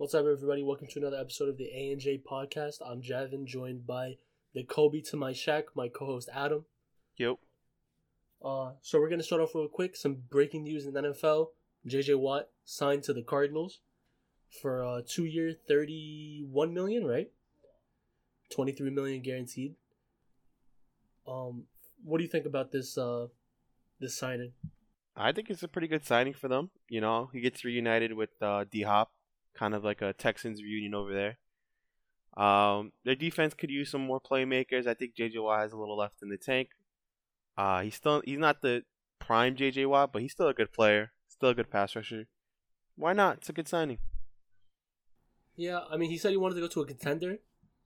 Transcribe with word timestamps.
What's 0.00 0.14
up, 0.14 0.24
everybody? 0.24 0.62
Welcome 0.62 0.86
to 0.86 0.98
another 0.98 1.18
episode 1.18 1.50
of 1.50 1.58
the 1.58 1.70
A 1.74 1.92
and 1.92 2.00
J 2.00 2.16
podcast. 2.18 2.76
I'm 2.82 3.02
Javin, 3.02 3.44
joined 3.44 3.86
by 3.86 4.16
the 4.54 4.62
Kobe 4.64 5.02
to 5.02 5.16
my 5.18 5.32
Shaq, 5.32 5.64
my 5.74 5.88
co-host 5.88 6.30
Adam. 6.34 6.64
Yep. 7.18 7.36
Uh, 8.42 8.70
so 8.80 8.98
we're 8.98 9.10
gonna 9.10 9.22
start 9.22 9.42
off 9.42 9.54
real 9.54 9.68
quick. 9.68 9.94
Some 9.94 10.22
breaking 10.30 10.62
news 10.62 10.86
in 10.86 10.94
the 10.94 11.02
NFL: 11.02 11.48
J.J. 11.84 12.14
Watt 12.14 12.48
signed 12.64 13.02
to 13.02 13.12
the 13.12 13.20
Cardinals 13.20 13.80
for 14.62 14.82
a 14.82 15.02
two-year, 15.06 15.52
thirty-one 15.68 16.72
million, 16.72 17.04
right? 17.04 17.30
Twenty-three 18.48 18.88
million 18.88 19.20
guaranteed. 19.20 19.74
Um, 21.28 21.64
what 22.02 22.16
do 22.16 22.24
you 22.24 22.30
think 22.30 22.46
about 22.46 22.72
this? 22.72 22.96
Uh, 22.96 23.26
this 24.00 24.16
signing? 24.16 24.52
I 25.14 25.32
think 25.32 25.50
it's 25.50 25.62
a 25.62 25.68
pretty 25.68 25.88
good 25.88 26.06
signing 26.06 26.32
for 26.32 26.48
them. 26.48 26.70
You 26.88 27.02
know, 27.02 27.28
he 27.34 27.42
gets 27.42 27.66
reunited 27.66 28.14
with 28.14 28.30
uh, 28.40 28.64
D 28.64 28.80
Hop, 28.80 29.10
kind 29.54 29.74
of 29.74 29.84
like 29.84 30.02
a 30.02 30.12
Texans 30.12 30.62
reunion 30.62 30.94
over 30.94 31.12
there. 31.12 31.38
Um, 32.36 32.92
their 33.04 33.14
defense 33.14 33.54
could 33.54 33.70
use 33.70 33.90
some 33.90 34.02
more 34.02 34.20
playmakers. 34.20 34.86
I 34.86 34.94
think 34.94 35.14
JJ 35.16 35.42
Watt 35.42 35.60
has 35.60 35.72
a 35.72 35.76
little 35.76 35.96
left 35.96 36.22
in 36.22 36.28
the 36.28 36.36
tank. 36.36 36.70
Uh, 37.56 37.82
he's 37.82 37.94
still 37.94 38.22
he's 38.24 38.38
not 38.38 38.62
the 38.62 38.84
prime 39.18 39.56
JJ 39.56 39.86
Watt, 39.86 40.12
but 40.12 40.22
he's 40.22 40.32
still 40.32 40.48
a 40.48 40.54
good 40.54 40.72
player, 40.72 41.12
still 41.28 41.50
a 41.50 41.54
good 41.54 41.70
pass 41.70 41.94
rusher. 41.96 42.26
Why 42.96 43.12
not? 43.12 43.38
It's 43.38 43.48
a 43.48 43.52
good 43.52 43.68
signing. 43.68 43.98
Yeah, 45.56 45.80
I 45.90 45.96
mean, 45.96 46.10
he 46.10 46.18
said 46.18 46.30
he 46.30 46.36
wanted 46.36 46.54
to 46.54 46.60
go 46.62 46.68
to 46.68 46.80
a 46.80 46.86
contender, 46.86 47.38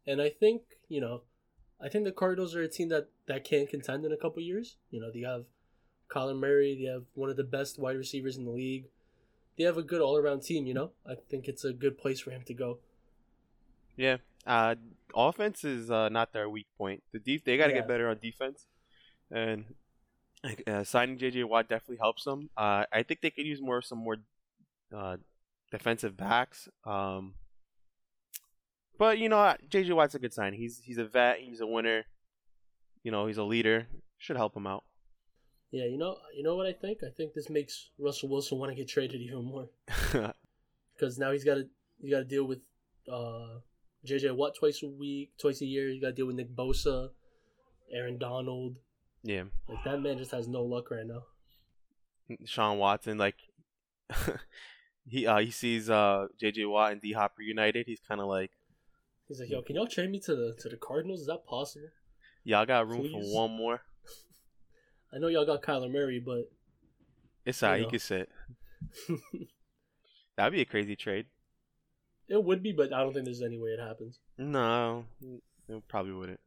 and 0.06 0.20
I 0.20 0.28
think 0.28 0.62
you 0.88 1.00
know, 1.00 1.22
I 1.80 1.88
think 1.88 2.04
the 2.04 2.12
Cardinals 2.12 2.54
are 2.54 2.62
a 2.62 2.68
team 2.68 2.90
that 2.90 3.08
that 3.26 3.44
can 3.44 3.66
contend 3.66 4.04
in 4.04 4.12
a 4.12 4.16
couple 4.16 4.42
years. 4.42 4.76
You 4.90 5.00
know, 5.00 5.10
they 5.12 5.20
have 5.20 5.46
Kyler 6.08 6.38
Murray, 6.38 6.78
they 6.78 6.90
have 6.92 7.04
one 7.14 7.30
of 7.30 7.36
the 7.36 7.44
best 7.44 7.78
wide 7.78 7.96
receivers 7.96 8.36
in 8.36 8.44
the 8.44 8.50
league. 8.50 8.86
They 9.56 9.64
have 9.64 9.78
a 9.78 9.82
good 9.82 10.00
all 10.00 10.16
around 10.16 10.40
team. 10.42 10.66
You 10.66 10.74
know, 10.74 10.90
I 11.06 11.14
think 11.30 11.46
it's 11.48 11.64
a 11.64 11.72
good 11.72 11.96
place 11.98 12.20
for 12.20 12.30
him 12.30 12.42
to 12.46 12.54
go. 12.54 12.78
Yeah, 13.96 14.16
uh, 14.46 14.74
offense 15.14 15.62
is 15.64 15.90
uh, 15.90 16.08
not 16.08 16.32
their 16.32 16.48
weak 16.48 16.66
point. 16.76 17.02
The 17.12 17.18
def- 17.20 17.44
they 17.44 17.56
got 17.56 17.66
to 17.68 17.72
Yeah. 17.72 17.78
get 17.80 17.88
better 17.88 18.08
on 18.08 18.18
defense, 18.20 18.66
and 19.30 19.64
uh, 20.66 20.82
signing 20.84 21.16
JJ 21.18 21.44
Watt 21.44 21.68
definitely 21.68 21.98
helps 21.98 22.24
them. 22.24 22.50
Uh, 22.56 22.84
I 22.92 23.02
think 23.04 23.20
they 23.20 23.30
could 23.30 23.46
use 23.46 23.60
more 23.62 23.80
some 23.82 23.98
more 23.98 24.16
uh, 24.94 25.18
defensive 25.70 26.16
backs. 26.16 26.68
Um, 26.84 27.34
but 28.98 29.18
you 29.18 29.28
know, 29.28 29.54
JJ 29.70 29.94
Watt's 29.94 30.14
a 30.16 30.18
good 30.18 30.34
sign. 30.34 30.52
He's 30.54 30.80
he's 30.84 30.98
a 30.98 31.04
vet. 31.04 31.38
He's 31.38 31.60
a 31.60 31.66
winner. 31.66 32.04
You 33.04 33.10
know, 33.12 33.26
he's 33.26 33.38
a 33.38 33.44
leader. 33.44 33.86
Should 34.18 34.36
help 34.36 34.56
him 34.56 34.66
out. 34.66 34.82
Yeah, 35.74 35.86
you 35.86 35.98
know, 35.98 36.18
you 36.32 36.44
know 36.44 36.54
what 36.54 36.66
I 36.66 36.72
think? 36.72 36.98
I 37.02 37.10
think 37.10 37.34
this 37.34 37.50
makes 37.50 37.90
Russell 37.98 38.28
Wilson 38.28 38.58
want 38.58 38.70
to 38.70 38.76
get 38.76 38.86
traded 38.86 39.20
even 39.20 39.44
more 39.44 39.66
because 40.94 41.18
now 41.18 41.32
he's 41.32 41.42
got 41.42 41.56
to 41.56 41.66
he's 42.00 42.12
got 42.12 42.18
to 42.18 42.24
deal 42.24 42.44
with 42.44 42.60
uh, 43.12 43.58
JJ 44.06 44.36
Watt 44.36 44.54
twice 44.56 44.84
a 44.84 44.86
week, 44.86 45.32
twice 45.36 45.62
a 45.62 45.66
year. 45.66 45.88
You 45.88 46.00
got 46.00 46.08
to 46.08 46.12
deal 46.12 46.26
with 46.26 46.36
Nick 46.36 46.54
Bosa, 46.54 47.08
Aaron 47.92 48.18
Donald. 48.18 48.76
yeah, 49.24 49.42
Like 49.68 49.82
that 49.84 50.00
man 50.00 50.16
just 50.16 50.30
has 50.30 50.46
no 50.46 50.62
luck 50.62 50.92
right 50.92 51.06
now. 51.06 51.24
Sean 52.44 52.78
Watson 52.78 53.18
like. 53.18 53.38
he 55.08 55.26
uh, 55.26 55.38
he 55.38 55.50
sees 55.50 55.90
uh, 55.90 56.28
JJ 56.40 56.70
Watt 56.70 56.92
and 56.92 57.00
D 57.00 57.14
Hop 57.14 57.32
reunited. 57.36 57.86
He's 57.88 58.00
kind 58.06 58.20
of 58.20 58.28
like. 58.28 58.52
He's 59.26 59.40
like, 59.40 59.50
yo, 59.50 59.60
can 59.62 59.74
y'all 59.74 59.88
trade 59.88 60.12
me 60.12 60.20
to 60.20 60.36
the 60.36 60.54
to 60.60 60.68
the 60.68 60.76
Cardinals? 60.76 61.22
Is 61.22 61.26
that 61.26 61.44
possible? 61.44 61.88
Y'all 62.44 62.64
got 62.64 62.88
room 62.88 63.00
Please? 63.00 63.10
for 63.10 63.34
one 63.34 63.50
more. 63.50 63.80
I 65.14 65.18
know 65.18 65.28
y'all 65.28 65.46
got 65.46 65.62
Kyler 65.62 65.90
Murray, 65.90 66.18
but 66.18 66.50
It's. 67.44 67.62
You 67.62 67.68
You 67.74 67.82
know. 67.82 67.88
can 67.90 67.98
sit. 67.98 68.28
That'd 70.36 70.52
be 70.52 70.60
a 70.60 70.64
crazy 70.64 70.96
trade. 70.96 71.26
it 72.28 72.42
would 72.42 72.62
be. 72.62 72.72
But 72.72 72.92
I 72.92 73.00
don't 73.02 73.12
think 73.12 73.24
there's 73.26 73.42
any 73.42 73.58
way 73.58 73.70
it 73.70 73.80
happens. 73.80 74.18
No, 74.38 75.04
it 75.68 75.86
probably 75.88 76.12
wouldn't. 76.12 76.40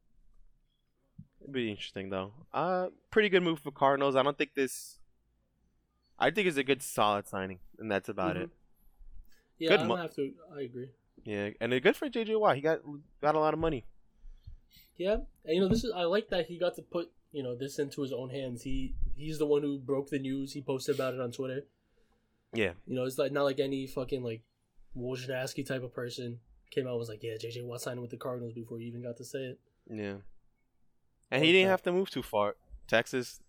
It'd 1.41 1.53
be 1.53 1.69
interesting 1.69 2.09
though. 2.09 2.33
Uh, 2.53 2.87
pretty 3.11 3.29
good 3.29 3.43
move 3.43 3.59
for 3.59 3.71
Cardinals. 3.71 4.15
I 4.15 4.23
don't 4.23 4.37
think 4.37 4.53
this. 4.55 4.99
I 6.19 6.31
think 6.31 6.47
it's 6.47 6.57
a 6.57 6.63
good, 6.63 6.81
solid 6.81 7.27
signing, 7.27 7.59
and 7.79 7.91
that's 7.91 8.09
about 8.09 8.35
Mhm. 8.35 8.43
it. 8.43 8.49
Yeah, 9.59 9.69
Good 9.69 9.73
I 9.73 9.77
don't 9.77 9.87
mo- 9.87 9.95
have 9.97 10.15
to. 10.15 10.33
I 10.55 10.61
agree. 10.61 10.89
Yeah, 11.23 11.49
and 11.61 11.73
it's 11.73 11.83
good 11.83 11.95
for 11.95 12.09
JJ 12.09 12.39
Watt. 12.39 12.55
He 12.55 12.61
got 12.61 12.81
got 13.21 13.35
a 13.35 13.39
lot 13.39 13.53
of 13.53 13.59
money. 13.59 13.85
Yeah, 14.97 15.17
and 15.45 15.55
you 15.55 15.61
know 15.61 15.67
this 15.67 15.83
is. 15.83 15.91
I 15.95 16.03
like 16.03 16.29
that 16.29 16.47
he 16.47 16.57
got 16.57 16.75
to 16.75 16.81
put 16.81 17.11
you 17.37 17.43
know 17.43 17.55
this 17.55 17.77
into 17.77 18.01
his 18.01 18.11
own 18.11 18.31
hands. 18.31 18.63
He 18.63 18.95
he's 19.15 19.37
the 19.37 19.45
one 19.45 19.61
who 19.61 19.77
broke 19.77 20.09
the 20.09 20.17
news. 20.17 20.53
He 20.53 20.61
posted 20.63 20.95
about 20.95 21.13
it 21.13 21.21
on 21.21 21.31
Twitter. 21.31 21.61
Yeah, 22.51 22.71
You 22.87 22.95
know, 22.95 23.03
it's 23.03 23.19
like 23.19 23.31
not 23.31 23.43
like 23.43 23.59
any 23.59 23.85
fucking 23.85 24.23
like 24.23 24.41
Wojnarowski 24.97 25.67
type 25.67 25.83
of 25.83 25.93
person 25.93 26.39
came 26.71 26.87
out 26.87 26.91
and 26.91 26.99
was 26.99 27.09
like, 27.09 27.21
yeah, 27.21 27.33
JJ 27.33 27.63
Watt 27.63 27.81
signing 27.81 28.01
with 28.01 28.09
the 28.09 28.17
Cardinals 28.17 28.53
before 28.53 28.79
he 28.79 28.85
even 28.85 29.03
got 29.03 29.17
to 29.17 29.23
say 29.23 29.39
it. 29.39 29.59
yeah. 29.87 30.15
And 31.29 31.43
he 31.43 31.51
didn't 31.51 31.69
have 31.69 31.83
to 31.83 31.91
move 31.91 32.09
too 32.09 32.23
far. 32.23 32.55
Texas, 32.87 33.39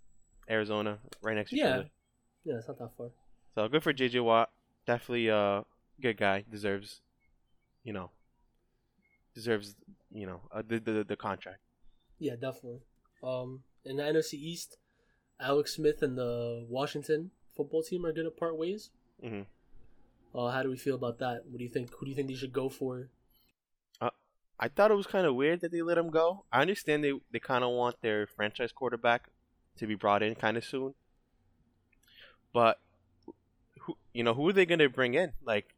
Arizona, 0.50 0.98
right 1.22 1.36
next 1.36 1.50
to 1.50 1.56
each 1.56 1.62
other. 1.62 1.88
yeah, 2.44 2.56
it's 2.56 2.68
not 2.68 2.78
that 2.78 2.90
far. 2.98 3.08
So 3.54 3.68
good 3.68 3.82
for 3.82 3.94
JJ 3.94 4.22
Watt. 4.22 4.50
Definitely 4.86 5.28
a 5.28 5.64
good 5.98 6.18
guy. 6.18 6.44
Deserves, 6.50 7.00
you 7.84 7.94
know, 7.94 8.10
deserves, 9.34 9.76
you 10.12 10.26
know, 10.26 10.40
uh, 10.52 10.62
the, 10.66 10.78
the 10.78 11.04
the 11.04 11.16
contract. 11.16 11.60
Yeah, 12.18 12.34
definitely. 12.34 12.80
Um, 13.22 13.62
in 13.84 13.96
the 13.96 14.02
NFC 14.02 14.34
East, 14.34 14.76
Alex 15.40 15.74
Smith 15.74 16.02
and 16.02 16.16
the 16.16 16.66
Washington 16.68 17.30
football 17.56 17.82
team 17.82 18.04
are 18.06 18.12
gonna 18.12 18.30
part 18.30 18.56
ways. 18.56 18.90
hmm 19.20 19.42
Uh, 20.34 20.50
how 20.50 20.62
do 20.62 20.68
we 20.68 20.76
feel 20.76 20.94
about 20.94 21.18
that? 21.18 21.46
What 21.46 21.58
do 21.58 21.64
you 21.64 21.70
think? 21.70 21.90
Who 21.94 22.06
do 22.06 22.10
you 22.10 22.16
think 22.16 22.28
they 22.28 22.34
should 22.34 22.52
go 22.52 22.68
for? 22.68 23.10
I 24.60 24.68
thought 24.68 24.90
it 24.90 24.94
was 24.94 25.06
kind 25.06 25.26
of 25.26 25.36
weird 25.36 25.60
that 25.60 25.70
they 25.70 25.82
let 25.82 25.98
him 25.98 26.10
go. 26.10 26.44
I 26.50 26.60
understand 26.60 27.04
they 27.04 27.12
they 27.30 27.38
kind 27.38 27.62
of 27.62 27.70
want 27.70 28.00
their 28.02 28.26
franchise 28.26 28.72
quarterback 28.72 29.28
to 29.76 29.86
be 29.86 29.94
brought 29.94 30.22
in 30.22 30.34
kind 30.34 30.56
of 30.56 30.64
soon, 30.64 30.94
but 32.52 32.80
who 33.82 33.96
you 34.12 34.24
know 34.24 34.34
who 34.34 34.48
are 34.48 34.52
they 34.52 34.66
going 34.66 34.80
to 34.80 34.88
bring 34.88 35.14
in? 35.14 35.32
Like, 35.44 35.76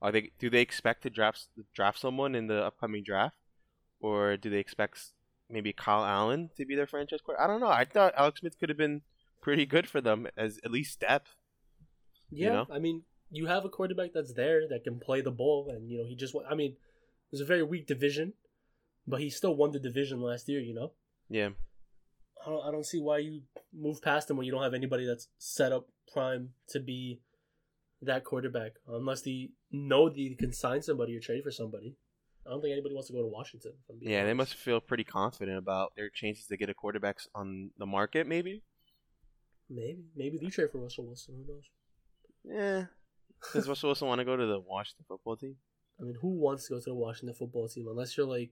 are 0.00 0.12
they 0.12 0.30
do 0.38 0.48
they 0.48 0.60
expect 0.60 1.02
to 1.02 1.10
draft 1.10 1.48
draft 1.74 1.98
someone 1.98 2.36
in 2.36 2.46
the 2.46 2.62
upcoming 2.64 3.02
draft, 3.02 3.36
or 4.00 4.36
do 4.36 4.48
they 4.50 4.58
expect 4.58 5.12
maybe 5.52 5.72
Kyle 5.72 6.04
Allen 6.04 6.50
to 6.56 6.64
be 6.64 6.74
their 6.74 6.86
franchise 6.86 7.20
quarterback? 7.20 7.44
I 7.44 7.52
don't 7.52 7.60
know. 7.60 7.68
I 7.68 7.84
thought 7.84 8.14
Alex 8.16 8.40
Smith 8.40 8.58
could 8.58 8.68
have 8.68 8.78
been 8.78 9.02
pretty 9.40 9.66
good 9.66 9.88
for 9.88 10.00
them 10.00 10.26
as 10.36 10.58
at 10.64 10.70
least 10.70 11.00
depth. 11.00 11.34
Yeah, 12.30 12.46
You 12.46 12.52
know? 12.52 12.66
I 12.70 12.78
mean, 12.78 13.02
you 13.30 13.46
have 13.46 13.64
a 13.64 13.68
quarterback 13.68 14.12
that's 14.14 14.34
there 14.34 14.68
that 14.68 14.84
can 14.84 14.98
play 14.98 15.20
the 15.20 15.30
ball, 15.30 15.70
and 15.70 15.90
you 15.90 15.98
know 15.98 16.04
he 16.04 16.14
just. 16.14 16.34
I 16.48 16.54
mean, 16.54 16.72
it 16.72 17.32
was 17.32 17.40
a 17.40 17.46
very 17.46 17.62
weak 17.62 17.86
division, 17.86 18.34
but 19.06 19.20
he 19.20 19.30
still 19.30 19.54
won 19.54 19.72
the 19.72 19.80
division 19.80 20.20
last 20.20 20.48
year. 20.48 20.60
You 20.60 20.74
know, 20.74 20.92
Yeah, 21.28 21.50
I 22.46 22.50
don't. 22.50 22.66
I 22.66 22.70
don't 22.70 22.86
see 22.86 23.00
why 23.00 23.18
you 23.18 23.42
move 23.72 24.02
past 24.02 24.30
him 24.30 24.36
when 24.36 24.46
you 24.46 24.52
don't 24.52 24.62
have 24.62 24.74
anybody 24.74 25.06
that's 25.06 25.28
set 25.38 25.72
up 25.72 25.88
prime 26.12 26.50
to 26.68 26.80
be 26.80 27.20
that 28.02 28.24
quarterback, 28.24 28.72
unless 28.86 29.22
they 29.22 29.50
know 29.70 30.08
they 30.08 30.36
can 30.38 30.52
sign 30.52 30.82
somebody 30.82 31.16
or 31.16 31.20
trade 31.20 31.42
for 31.42 31.50
somebody. 31.50 31.96
I 32.46 32.50
don't 32.50 32.60
think 32.60 32.72
anybody 32.72 32.94
wants 32.94 33.08
to 33.08 33.14
go 33.14 33.22
to 33.22 33.28
Washington. 33.28 33.72
yeah. 34.00 34.24
They 34.24 34.34
must 34.34 34.54
feel 34.54 34.80
pretty 34.80 35.04
confident 35.04 35.58
about 35.58 35.92
their 35.96 36.10
chances 36.10 36.46
to 36.46 36.56
get 36.56 36.68
a 36.68 36.74
quarterback 36.74 37.18
on 37.34 37.70
the 37.78 37.86
market. 37.86 38.26
Maybe. 38.26 38.62
Maybe, 39.70 40.04
maybe 40.16 40.38
they 40.38 40.48
trade 40.48 40.70
for 40.70 40.78
Russell 40.78 41.06
Wilson. 41.06 41.34
Who 41.36 41.52
knows? 41.52 41.64
Yeah. 42.44 42.86
Does 43.52 43.68
Russell 43.68 43.88
Wilson 43.88 44.08
want 44.08 44.18
to 44.18 44.24
go 44.24 44.36
to 44.36 44.46
the 44.46 44.60
Washington 44.60 45.04
football 45.08 45.36
team? 45.36 45.56
I 46.00 46.04
mean, 46.04 46.16
who 46.20 46.28
wants 46.28 46.66
to 46.66 46.74
go 46.74 46.80
to 46.80 46.84
the 46.84 46.94
Washington 46.94 47.34
football 47.34 47.68
team 47.68 47.86
unless 47.88 48.16
you're 48.16 48.26
like 48.26 48.50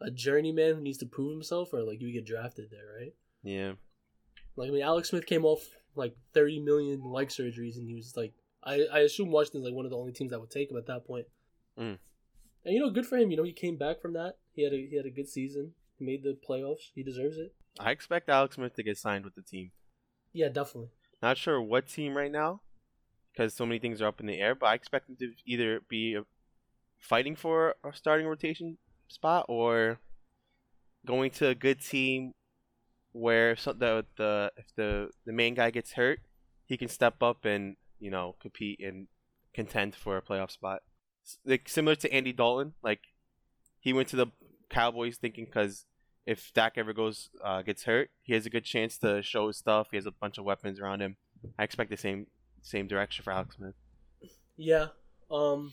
a 0.00 0.10
journeyman 0.10 0.76
who 0.76 0.80
needs 0.80 0.98
to 0.98 1.06
prove 1.06 1.32
himself, 1.32 1.72
or 1.72 1.82
like 1.82 2.00
you 2.00 2.12
get 2.12 2.26
drafted 2.26 2.70
there, 2.70 2.86
right? 2.98 3.14
Yeah. 3.42 3.72
Like 4.56 4.68
I 4.68 4.72
mean, 4.72 4.82
Alex 4.82 5.10
Smith 5.10 5.26
came 5.26 5.44
off 5.44 5.60
like 5.94 6.16
30 6.34 6.60
million 6.60 7.02
leg 7.04 7.28
surgeries, 7.28 7.76
and 7.76 7.86
he 7.86 7.94
was 7.94 8.14
like, 8.16 8.32
I 8.64 8.86
I 8.92 8.98
assume 9.00 9.30
Washington's 9.30 9.64
like 9.64 9.74
one 9.74 9.84
of 9.84 9.90
the 9.90 9.98
only 9.98 10.12
teams 10.12 10.30
that 10.30 10.40
would 10.40 10.50
take 10.50 10.70
him 10.70 10.76
at 10.76 10.86
that 10.86 11.06
point. 11.06 11.26
Mm. 11.78 11.98
And 12.66 12.74
you 12.74 12.80
know, 12.80 12.90
good 12.90 13.06
for 13.06 13.16
him. 13.16 13.30
You 13.30 13.36
know, 13.36 13.44
he 13.44 13.52
came 13.52 13.76
back 13.76 14.02
from 14.02 14.12
that. 14.14 14.38
He 14.52 14.64
had 14.64 14.72
a 14.72 14.86
he 14.90 14.96
had 14.96 15.06
a 15.06 15.10
good 15.10 15.28
season. 15.28 15.72
He 15.98 16.04
made 16.04 16.24
the 16.24 16.36
playoffs. 16.36 16.90
He 16.94 17.04
deserves 17.04 17.38
it. 17.38 17.54
I 17.78 17.92
expect 17.92 18.28
Alex 18.28 18.56
Smith 18.56 18.74
to 18.74 18.82
get 18.82 18.98
signed 18.98 19.24
with 19.24 19.36
the 19.36 19.42
team. 19.42 19.70
Yeah, 20.32 20.48
definitely. 20.48 20.90
Not 21.22 21.38
sure 21.38 21.62
what 21.62 21.88
team 21.88 22.16
right 22.16 22.30
now, 22.30 22.60
because 23.32 23.54
so 23.54 23.64
many 23.64 23.78
things 23.78 24.02
are 24.02 24.08
up 24.08 24.18
in 24.18 24.26
the 24.26 24.40
air. 24.40 24.56
But 24.56 24.66
I 24.66 24.74
expect 24.74 25.08
him 25.08 25.16
to 25.20 25.32
either 25.46 25.80
be 25.88 26.18
fighting 26.98 27.36
for 27.36 27.76
a 27.84 27.94
starting 27.94 28.26
rotation 28.26 28.78
spot 29.06 29.46
or 29.48 30.00
going 31.06 31.30
to 31.30 31.48
a 31.48 31.54
good 31.54 31.80
team 31.80 32.32
where 33.12 33.54
so, 33.54 33.72
the 33.74 34.04
the 34.16 34.50
if 34.56 34.66
the 34.74 35.10
the 35.24 35.32
main 35.32 35.54
guy 35.54 35.70
gets 35.70 35.92
hurt, 35.92 36.18
he 36.64 36.76
can 36.76 36.88
step 36.88 37.22
up 37.22 37.44
and 37.44 37.76
you 38.00 38.10
know 38.10 38.34
compete 38.40 38.80
and 38.80 39.06
contend 39.54 39.94
for 39.94 40.16
a 40.16 40.22
playoff 40.22 40.50
spot. 40.50 40.82
Like 41.44 41.68
similar 41.68 41.96
to 41.96 42.12
Andy 42.12 42.32
Dalton, 42.32 42.74
like 42.82 43.00
he 43.80 43.92
went 43.92 44.08
to 44.08 44.16
the 44.16 44.26
Cowboys 44.70 45.16
thinking 45.16 45.44
because 45.44 45.86
if 46.24 46.52
Dak 46.54 46.74
ever 46.76 46.92
goes 46.92 47.30
uh, 47.44 47.62
gets 47.62 47.84
hurt, 47.84 48.10
he 48.22 48.32
has 48.34 48.46
a 48.46 48.50
good 48.50 48.64
chance 48.64 48.98
to 48.98 49.22
show 49.22 49.46
his 49.48 49.56
stuff. 49.56 49.88
He 49.90 49.96
has 49.96 50.06
a 50.06 50.10
bunch 50.10 50.38
of 50.38 50.44
weapons 50.44 50.80
around 50.80 51.00
him. 51.00 51.16
I 51.58 51.64
expect 51.64 51.90
the 51.90 51.96
same 51.96 52.26
same 52.62 52.86
direction 52.86 53.22
for 53.22 53.32
Alex 53.32 53.56
Smith. 53.56 53.74
Yeah. 54.56 54.88
Um. 55.30 55.72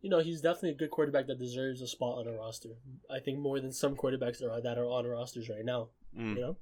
you 0.00 0.10
know, 0.10 0.20
he's 0.20 0.40
definitely 0.40 0.70
a 0.70 0.74
good 0.74 0.90
quarterback 0.90 1.26
that 1.26 1.38
deserves 1.38 1.80
a 1.80 1.86
spot 1.86 2.18
on 2.18 2.26
a 2.26 2.36
roster. 2.36 2.70
I 3.10 3.20
think 3.20 3.38
more 3.38 3.60
than 3.60 3.72
some 3.72 3.96
quarterbacks 3.96 4.38
that 4.38 4.50
are 4.50 4.60
that 4.60 4.78
are 4.78 4.86
on 4.86 5.06
rosters 5.06 5.48
right 5.48 5.64
now. 5.64 5.88
Mm. 6.18 6.36
You 6.36 6.40
know, 6.40 6.56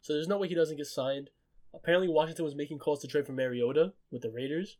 so 0.00 0.12
there's 0.12 0.28
no 0.28 0.38
way 0.38 0.48
he 0.48 0.54
doesn't 0.54 0.76
get 0.76 0.86
signed. 0.86 1.30
Apparently, 1.74 2.08
Washington 2.08 2.44
was 2.44 2.54
making 2.54 2.78
calls 2.78 3.00
to 3.00 3.06
trade 3.06 3.26
for 3.26 3.32
Mariota 3.32 3.92
with 4.10 4.22
the 4.22 4.30
Raiders. 4.30 4.76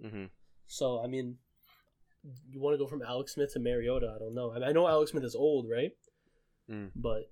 hmm 0.00 0.26
So 0.70 1.02
I 1.02 1.08
mean, 1.08 1.36
you 2.48 2.60
want 2.60 2.74
to 2.74 2.78
go 2.78 2.86
from 2.86 3.02
Alex 3.02 3.34
Smith 3.34 3.52
to 3.54 3.58
Mariota? 3.58 4.12
I 4.14 4.18
don't 4.20 4.36
know. 4.36 4.52
I, 4.52 4.60
mean, 4.60 4.68
I 4.68 4.72
know 4.72 4.86
Alex 4.86 5.10
Smith 5.10 5.24
is 5.24 5.34
old, 5.34 5.66
right? 5.68 5.90
Mm. 6.70 6.92
But 6.94 7.28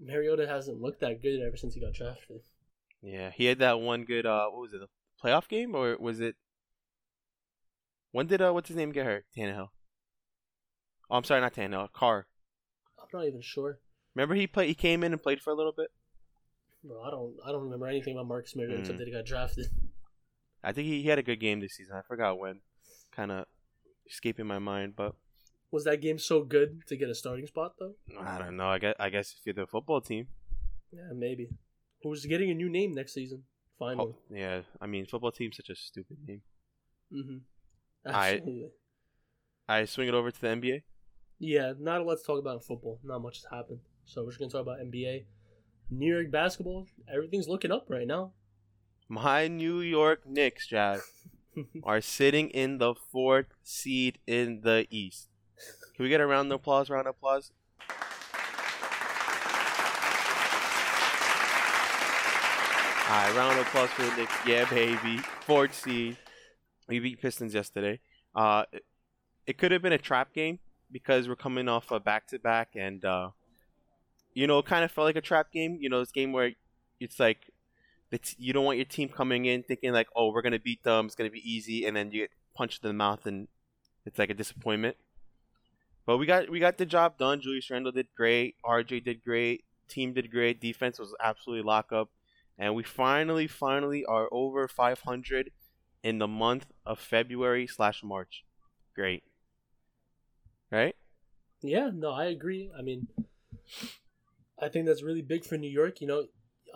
Mariota 0.00 0.46
hasn't 0.46 0.80
looked 0.80 1.00
that 1.00 1.20
good 1.20 1.40
ever 1.42 1.56
since 1.56 1.74
he 1.74 1.80
got 1.80 1.92
drafted. 1.92 2.40
Yeah, 3.02 3.30
he 3.30 3.46
had 3.46 3.58
that 3.58 3.80
one 3.80 4.04
good. 4.04 4.26
Uh, 4.26 4.46
what 4.50 4.60
was 4.60 4.72
it? 4.74 4.80
A 4.80 4.86
playoff 5.26 5.48
game 5.48 5.74
or 5.74 5.96
was 5.98 6.20
it? 6.20 6.36
When 8.12 8.28
did 8.28 8.40
uh, 8.40 8.52
what's 8.52 8.68
his 8.68 8.76
name 8.76 8.92
get 8.92 9.06
hurt? 9.06 9.24
Tannehill. 9.36 9.70
Oh, 11.10 11.16
I'm 11.16 11.24
sorry, 11.24 11.40
not 11.40 11.54
Tannehill. 11.54 11.90
Carr. 11.92 12.26
I'm 13.00 13.08
not 13.12 13.26
even 13.26 13.42
sure. 13.42 13.80
Remember 14.14 14.36
he 14.36 14.46
played. 14.46 14.68
He 14.68 14.74
came 14.74 15.02
in 15.02 15.12
and 15.12 15.20
played 15.20 15.40
for 15.40 15.50
a 15.50 15.56
little 15.56 15.72
bit. 15.76 15.88
Bro, 16.84 17.02
I 17.02 17.10
don't. 17.10 17.34
I 17.44 17.50
don't 17.50 17.64
remember 17.64 17.88
anything 17.88 18.14
about 18.14 18.28
Marcus 18.28 18.54
Mariota 18.54 18.76
Mm. 18.76 18.80
except 18.82 18.98
that 18.98 19.08
he 19.08 19.12
got 19.12 19.24
drafted. 19.26 19.66
I 20.64 20.72
think 20.72 20.86
he, 20.88 21.02
he 21.02 21.08
had 21.08 21.18
a 21.18 21.22
good 21.22 21.40
game 21.40 21.60
this 21.60 21.74
season. 21.74 21.96
I 21.96 22.02
forgot 22.02 22.38
when. 22.38 22.60
Kind 23.14 23.30
of 23.30 23.44
escaping 24.08 24.46
my 24.46 24.58
mind, 24.58 24.94
but 24.96 25.14
Was 25.70 25.84
that 25.84 26.00
game 26.00 26.18
so 26.18 26.42
good 26.44 26.80
to 26.88 26.96
get 26.96 27.10
a 27.10 27.14
starting 27.14 27.46
spot 27.46 27.72
though? 27.78 27.94
I 28.18 28.38
don't 28.38 28.56
know. 28.56 28.68
I 28.68 28.78
guess 28.78 28.94
I 28.98 29.10
guess 29.10 29.34
if 29.38 29.44
you're 29.44 29.54
the 29.54 29.66
football 29.66 30.00
team, 30.00 30.28
Yeah, 30.90 31.12
maybe. 31.14 31.48
Who's 32.02 32.24
getting 32.26 32.50
a 32.50 32.54
new 32.54 32.70
name 32.70 32.92
next 32.92 33.12
season? 33.14 33.42
Finally. 33.78 34.14
oh, 34.14 34.34
yeah. 34.34 34.62
I 34.80 34.86
mean, 34.86 35.04
football 35.06 35.30
team's 35.32 35.56
such 35.56 35.68
a 35.70 35.74
stupid 35.76 36.16
name. 36.26 36.42
Mm-hmm. 37.12 38.10
I- 38.10 38.32
Absolutely. 38.34 38.70
I 39.68 39.84
swing 39.84 40.08
it 40.08 40.14
over 40.14 40.30
to 40.30 40.40
the 40.40 40.46
NBA. 40.48 40.82
Yeah, 41.38 41.72
not 41.78 42.00
a 42.00 42.04
lot 42.04 42.16
to 42.18 42.24
talk 42.24 42.38
about 42.38 42.54
in 42.54 42.60
football. 42.60 42.98
Not 43.04 43.20
much 43.20 43.38
has 43.42 43.46
happened. 43.50 43.80
So 44.04 44.22
we're 44.24 44.30
just 44.30 44.38
gonna 44.38 44.50
talk 44.50 44.62
about 44.62 44.78
NBA. 44.80 45.24
New 45.90 46.12
York 46.14 46.30
basketball. 46.30 46.86
Everything's 47.12 47.48
looking 47.48 47.70
up 47.72 47.86
right 47.88 48.06
now. 48.06 48.32
My 49.12 49.46
New 49.46 49.80
York 49.80 50.26
Knicks, 50.26 50.66
Jazz, 50.66 51.02
are 51.84 52.00
sitting 52.00 52.48
in 52.48 52.78
the 52.78 52.94
fourth 52.94 53.44
seed 53.62 54.16
in 54.26 54.62
the 54.62 54.86
East. 54.88 55.28
Can 55.94 56.04
we 56.04 56.08
get 56.08 56.22
a 56.22 56.26
round 56.26 56.50
of 56.50 56.60
applause? 56.60 56.88
Round 56.88 57.06
of 57.06 57.14
applause. 57.14 57.52
All 63.06 63.18
right, 63.18 63.36
round 63.36 63.60
of 63.60 63.66
applause 63.66 63.90
for 63.90 64.02
the 64.02 64.16
Knicks. 64.16 64.32
Yeah, 64.46 64.64
baby. 64.70 65.18
Fourth 65.42 65.74
seed. 65.74 66.16
We 66.88 66.98
beat 66.98 67.20
Pistons 67.20 67.52
yesterday. 67.52 68.00
Uh, 68.34 68.64
it, 68.72 68.86
it 69.46 69.58
could 69.58 69.72
have 69.72 69.82
been 69.82 69.92
a 69.92 69.98
trap 69.98 70.32
game 70.32 70.58
because 70.90 71.28
we're 71.28 71.36
coming 71.36 71.68
off 71.68 71.90
a 71.90 72.00
back 72.00 72.28
to 72.28 72.38
back, 72.38 72.70
and 72.76 73.04
uh, 73.04 73.28
you 74.32 74.46
know, 74.46 74.60
it 74.60 74.64
kind 74.64 74.86
of 74.86 74.90
felt 74.90 75.04
like 75.04 75.16
a 75.16 75.20
trap 75.20 75.52
game. 75.52 75.76
You 75.82 75.90
know, 75.90 76.00
this 76.00 76.12
game 76.12 76.32
where 76.32 76.52
it's 76.98 77.20
like 77.20 77.51
t- 78.18 78.36
you 78.38 78.52
don't 78.52 78.64
want 78.64 78.78
your 78.78 78.84
team 78.84 79.08
coming 79.08 79.46
in 79.46 79.62
thinking 79.62 79.92
like, 79.92 80.08
oh, 80.14 80.32
we're 80.32 80.42
gonna 80.42 80.58
beat 80.58 80.82
them, 80.82 81.06
it's 81.06 81.14
gonna 81.14 81.30
be 81.30 81.50
easy, 81.50 81.86
and 81.86 81.96
then 81.96 82.10
you 82.10 82.22
get 82.22 82.30
punched 82.54 82.84
in 82.84 82.88
the 82.88 82.94
mouth, 82.94 83.26
and 83.26 83.48
it's 84.04 84.18
like 84.18 84.30
a 84.30 84.34
disappointment. 84.34 84.96
But 86.04 86.18
we 86.18 86.26
got 86.26 86.50
we 86.50 86.58
got 86.58 86.78
the 86.78 86.86
job 86.86 87.16
done. 87.16 87.40
Julius 87.40 87.70
Randle 87.70 87.92
did 87.92 88.08
great. 88.16 88.56
RJ 88.64 89.04
did 89.04 89.22
great. 89.24 89.64
Team 89.88 90.12
did 90.12 90.30
great. 90.30 90.60
Defense 90.60 90.98
was 90.98 91.14
absolutely 91.22 91.64
lock 91.64 91.92
up, 91.92 92.10
and 92.58 92.74
we 92.74 92.82
finally, 92.82 93.46
finally 93.46 94.04
are 94.04 94.28
over 94.32 94.66
500 94.66 95.50
in 96.02 96.18
the 96.18 96.28
month 96.28 96.66
of 96.84 96.98
February 96.98 97.66
slash 97.66 98.02
March. 98.02 98.44
Great, 98.94 99.22
right? 100.70 100.96
Yeah, 101.62 101.90
no, 101.94 102.10
I 102.10 102.26
agree. 102.26 102.70
I 102.76 102.82
mean, 102.82 103.06
I 104.58 104.68
think 104.68 104.86
that's 104.86 105.02
really 105.02 105.22
big 105.22 105.44
for 105.44 105.56
New 105.56 105.70
York. 105.70 106.00
You 106.00 106.08
know, 106.08 106.24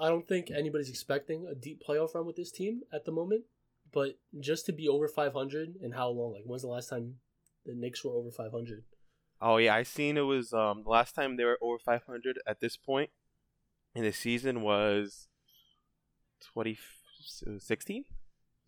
I 0.00 0.08
don't 0.08 0.26
think 0.28 0.50
anybody's 0.50 0.88
expecting 0.90 1.46
a 1.50 1.54
deep 1.54 1.82
playoff 1.86 2.14
run 2.14 2.26
with 2.26 2.36
this 2.36 2.50
team 2.50 2.82
at 2.92 3.04
the 3.04 3.12
moment. 3.12 3.44
But 3.92 4.18
just 4.40 4.66
to 4.66 4.72
be 4.72 4.88
over 4.88 5.08
500 5.08 5.76
and 5.80 5.94
how 5.94 6.08
long? 6.08 6.32
Like, 6.34 6.42
when's 6.44 6.62
the 6.62 6.68
last 6.68 6.88
time 6.90 7.16
the 7.64 7.74
Knicks 7.74 8.04
were 8.04 8.12
over 8.12 8.30
500? 8.30 8.84
Oh 9.40 9.58
yeah, 9.58 9.74
I 9.74 9.82
seen 9.82 10.16
it 10.16 10.22
was 10.22 10.52
um 10.52 10.82
the 10.84 10.90
last 10.90 11.14
time 11.14 11.36
they 11.36 11.44
were 11.44 11.58
over 11.60 11.78
500 11.78 12.38
at 12.46 12.60
this 12.60 12.76
point 12.76 13.10
in 13.94 14.02
the 14.02 14.12
season 14.12 14.62
was 14.62 15.28
2016. 16.54 18.04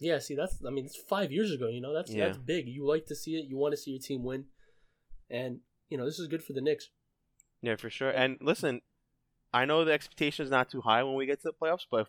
Yeah, 0.01 0.19
see, 0.21 0.37
that's 0.37 0.65
I 0.65 0.71
mean, 0.71 0.85
it's 0.87 0.97
five 0.97 1.33
years 1.33 1.51
ago. 1.53 1.69
You 1.69 1.81
know, 1.81 1.93
that's 1.93 2.13
Yeah. 2.13 2.27
that's 2.27 2.39
big. 2.39 2.69
You 2.69 2.87
like 2.87 3.07
to 3.07 3.17
see 3.17 3.37
it. 3.37 3.47
You 3.47 3.57
want 3.57 3.73
to 3.73 3.77
see 3.77 3.93
your 3.93 4.01
team 4.01 4.23
win, 4.23 4.47
and 5.29 5.61
you 5.89 5.99
know 5.99 6.05
this 6.05 6.19
is 6.19 6.29
good 6.29 6.45
for 6.45 6.53
the 6.53 6.61
Knicks. 6.61 6.91
Yeah, 7.61 7.75
for 7.77 7.91
sure. 7.91 8.11
And 8.11 8.39
listen, 8.41 8.83
I 9.53 9.65
know 9.65 9.85
the 9.85 9.93
expectation 9.93 10.45
is 10.45 10.51
not 10.51 10.71
too 10.71 10.81
high 10.83 11.03
when 11.03 11.15
we 11.15 11.27
get 11.27 11.41
to 11.43 11.49
the 11.49 11.53
playoffs, 11.55 11.87
but 11.91 12.09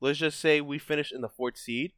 let's 0.00 0.18
just 0.18 0.40
say 0.40 0.60
we 0.60 0.78
finish 0.78 1.12
in 1.12 1.22
the 1.22 1.28
fourth 1.28 1.56
seed 1.58 1.92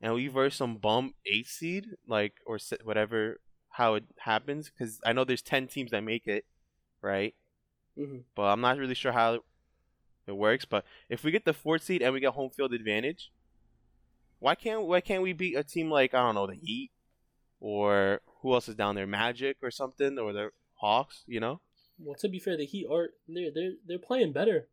and 0.00 0.14
we 0.14 0.28
verse 0.28 0.56
some 0.56 0.76
bum 0.78 1.14
eighth 1.26 1.48
seed, 1.50 1.86
like 2.08 2.34
or 2.46 2.58
whatever, 2.84 3.40
how 3.70 3.94
it 3.94 4.04
happens. 4.20 4.70
Because 4.70 5.00
I 5.06 5.12
know 5.12 5.24
there's 5.24 5.42
ten 5.42 5.68
teams 5.68 5.92
that 5.92 6.02
make 6.02 6.26
it, 6.26 6.46
right? 7.02 7.34
hmm 7.96 8.18
But 8.36 8.44
I'm 8.52 8.60
not 8.62 8.78
really 8.78 8.94
sure 8.96 9.12
how 9.12 9.40
it 10.28 10.32
works. 10.36 10.64
But 10.64 10.84
if 11.08 11.24
we 11.24 11.30
get 11.32 11.44
the 11.44 11.54
fourth 11.54 11.82
seed 11.84 12.02
and 12.02 12.12
we 12.14 12.20
get 12.20 12.34
home 12.34 12.50
field 12.50 12.74
advantage, 12.74 13.32
why 14.38 14.54
can't 14.54 14.82
why 14.86 15.00
can't 15.00 15.22
we 15.22 15.32
beat 15.32 15.56
a 15.56 15.64
team 15.64 15.90
like 15.90 16.14
I 16.14 16.18
don't 16.18 16.34
know 16.34 16.46
the 16.46 16.54
Heat 16.54 16.90
or 17.60 18.20
who 18.42 18.54
else 18.54 18.68
is 18.68 18.74
down 18.76 18.94
there, 18.96 19.06
Magic 19.06 19.58
or 19.62 19.70
something, 19.70 20.18
or 20.18 20.32
the 20.32 20.50
Hawks? 20.76 21.24
You 21.26 21.40
know. 21.40 21.60
Well, 21.98 22.14
to 22.16 22.28
be 22.28 22.38
fair, 22.38 22.56
the 22.56 22.66
Heat 22.66 22.86
are 22.90 23.10
they're 23.28 23.50
they're 23.54 23.72
they're 23.86 23.98
playing 23.98 24.32
better. 24.32 24.68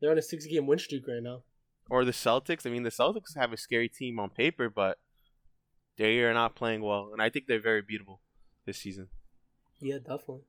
They're 0.00 0.10
on 0.10 0.18
a 0.18 0.22
six 0.22 0.46
game 0.46 0.66
win 0.66 0.78
streak 0.78 1.06
right 1.06 1.22
now. 1.22 1.42
or 1.90 2.04
the 2.04 2.12
Celtics. 2.12 2.64
I 2.66 2.70
mean, 2.70 2.84
the 2.84 2.90
Celtics 2.90 3.36
have 3.36 3.52
a 3.52 3.56
scary 3.56 3.88
team 3.88 4.18
on 4.18 4.30
paper, 4.30 4.70
but 4.70 4.98
they 5.96 6.20
are 6.20 6.32
not 6.32 6.54
playing 6.54 6.82
well, 6.82 7.10
and 7.12 7.20
I 7.20 7.28
think 7.28 7.46
they're 7.46 7.60
very 7.60 7.82
beatable 7.82 8.18
this 8.64 8.78
season. 8.78 9.08
Yeah, 9.80 9.96
definitely. 9.98 10.44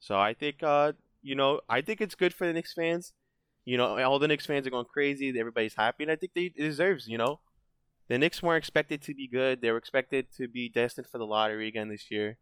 So 0.00 0.18
I 0.18 0.34
think, 0.34 0.62
uh, 0.62 0.92
you 1.22 1.34
know, 1.34 1.60
I 1.68 1.80
think 1.80 2.00
it's 2.00 2.14
good 2.14 2.34
for 2.34 2.46
the 2.46 2.52
Knicks 2.52 2.74
fans. 2.74 3.12
You 3.64 3.76
know, 3.76 4.02
all 4.02 4.18
the 4.18 4.26
Knicks 4.28 4.44
fans 4.46 4.66
are 4.66 4.70
going 4.70 4.86
crazy. 4.86 5.32
Everybody's 5.38 5.76
happy, 5.76 6.02
and 6.02 6.10
I 6.10 6.16
think 6.16 6.32
they 6.34 6.46
it 6.46 6.56
deserves. 6.56 7.06
You 7.06 7.16
know, 7.18 7.40
the 8.08 8.18
Knicks 8.18 8.42
weren't 8.42 8.58
expected 8.58 9.00
to 9.02 9.14
be 9.14 9.28
good. 9.28 9.60
They 9.62 9.70
were 9.70 9.78
expected 9.78 10.26
to 10.36 10.48
be 10.48 10.68
destined 10.68 11.06
for 11.06 11.18
the 11.18 11.26
lottery 11.26 11.68
again 11.68 11.88
this 11.88 12.10
year, 12.10 12.38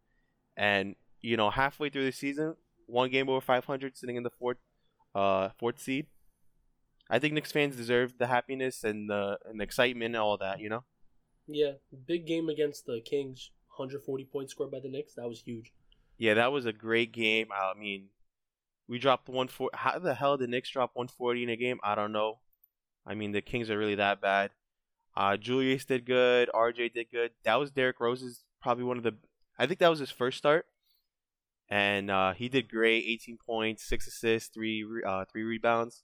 and 0.57 0.95
you 1.21 1.37
know, 1.37 1.49
halfway 1.49 1.89
through 1.89 2.05
the 2.05 2.11
season, 2.11 2.55
one 2.87 3.09
game 3.09 3.29
over 3.29 3.41
500, 3.41 3.97
sitting 3.97 4.15
in 4.15 4.23
the 4.23 4.29
fourth, 4.29 4.57
uh, 5.15 5.49
fourth 5.57 5.79
seed. 5.79 6.07
I 7.09 7.19
think 7.19 7.33
Knicks 7.33 7.51
fans 7.51 7.75
deserve 7.75 8.17
the 8.17 8.27
happiness 8.27 8.83
and 8.83 9.09
the 9.09 9.37
and 9.45 9.59
the 9.59 9.63
excitement 9.63 10.15
and 10.15 10.23
all 10.23 10.37
that. 10.37 10.59
You 10.59 10.69
know. 10.69 10.83
Yeah, 11.47 11.73
big 12.07 12.25
game 12.25 12.47
against 12.49 12.85
the 12.85 13.01
Kings. 13.01 13.51
140 13.75 14.25
points 14.25 14.51
scored 14.51 14.71
by 14.71 14.79
the 14.79 14.89
Knicks. 14.89 15.15
That 15.15 15.27
was 15.27 15.41
huge. 15.41 15.73
Yeah, 16.17 16.35
that 16.35 16.51
was 16.51 16.65
a 16.65 16.73
great 16.73 17.11
game. 17.11 17.47
I 17.51 17.77
mean, 17.77 18.09
we 18.87 18.99
dropped 18.99 19.27
one 19.27 19.47
four. 19.47 19.69
How 19.73 19.99
the 19.99 20.13
hell 20.13 20.37
did 20.37 20.49
Knicks 20.49 20.69
drop 20.69 20.91
140 20.93 21.43
in 21.43 21.49
a 21.49 21.55
game? 21.55 21.79
I 21.83 21.95
don't 21.95 22.11
know. 22.11 22.39
I 23.05 23.15
mean, 23.15 23.31
the 23.31 23.41
Kings 23.41 23.69
are 23.69 23.77
really 23.77 23.95
that 23.95 24.21
bad. 24.21 24.51
Uh, 25.15 25.35
Julius 25.35 25.85
did 25.85 26.05
good. 26.05 26.49
RJ 26.53 26.93
did 26.93 27.07
good. 27.11 27.31
That 27.43 27.55
was 27.55 27.71
Derrick 27.71 27.99
Rose's 27.99 28.43
probably 28.61 28.83
one 28.83 28.97
of 28.97 29.03
the. 29.03 29.15
I 29.57 29.65
think 29.67 29.79
that 29.79 29.89
was 29.89 29.99
his 29.99 30.11
first 30.11 30.37
start, 30.37 30.65
and 31.71 32.11
uh, 32.11 32.33
he 32.33 32.49
did 32.49 32.69
great. 32.69 33.05
18 33.07 33.37
points, 33.37 33.83
six 33.83 34.05
assists, 34.05 34.49
three 34.53 34.85
uh, 35.07 35.23
three 35.31 35.43
rebounds. 35.43 36.03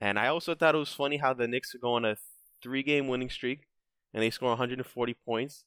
And 0.00 0.18
I 0.18 0.28
also 0.28 0.54
thought 0.54 0.76
it 0.76 0.78
was 0.78 0.92
funny 0.92 1.16
how 1.16 1.34
the 1.34 1.48
Knicks 1.48 1.74
are 1.74 1.78
going 1.78 2.04
a 2.04 2.16
three 2.62 2.84
game 2.84 3.08
winning 3.08 3.28
streak, 3.28 3.66
and 4.14 4.22
they 4.22 4.30
score 4.30 4.50
140 4.50 5.14
points 5.24 5.64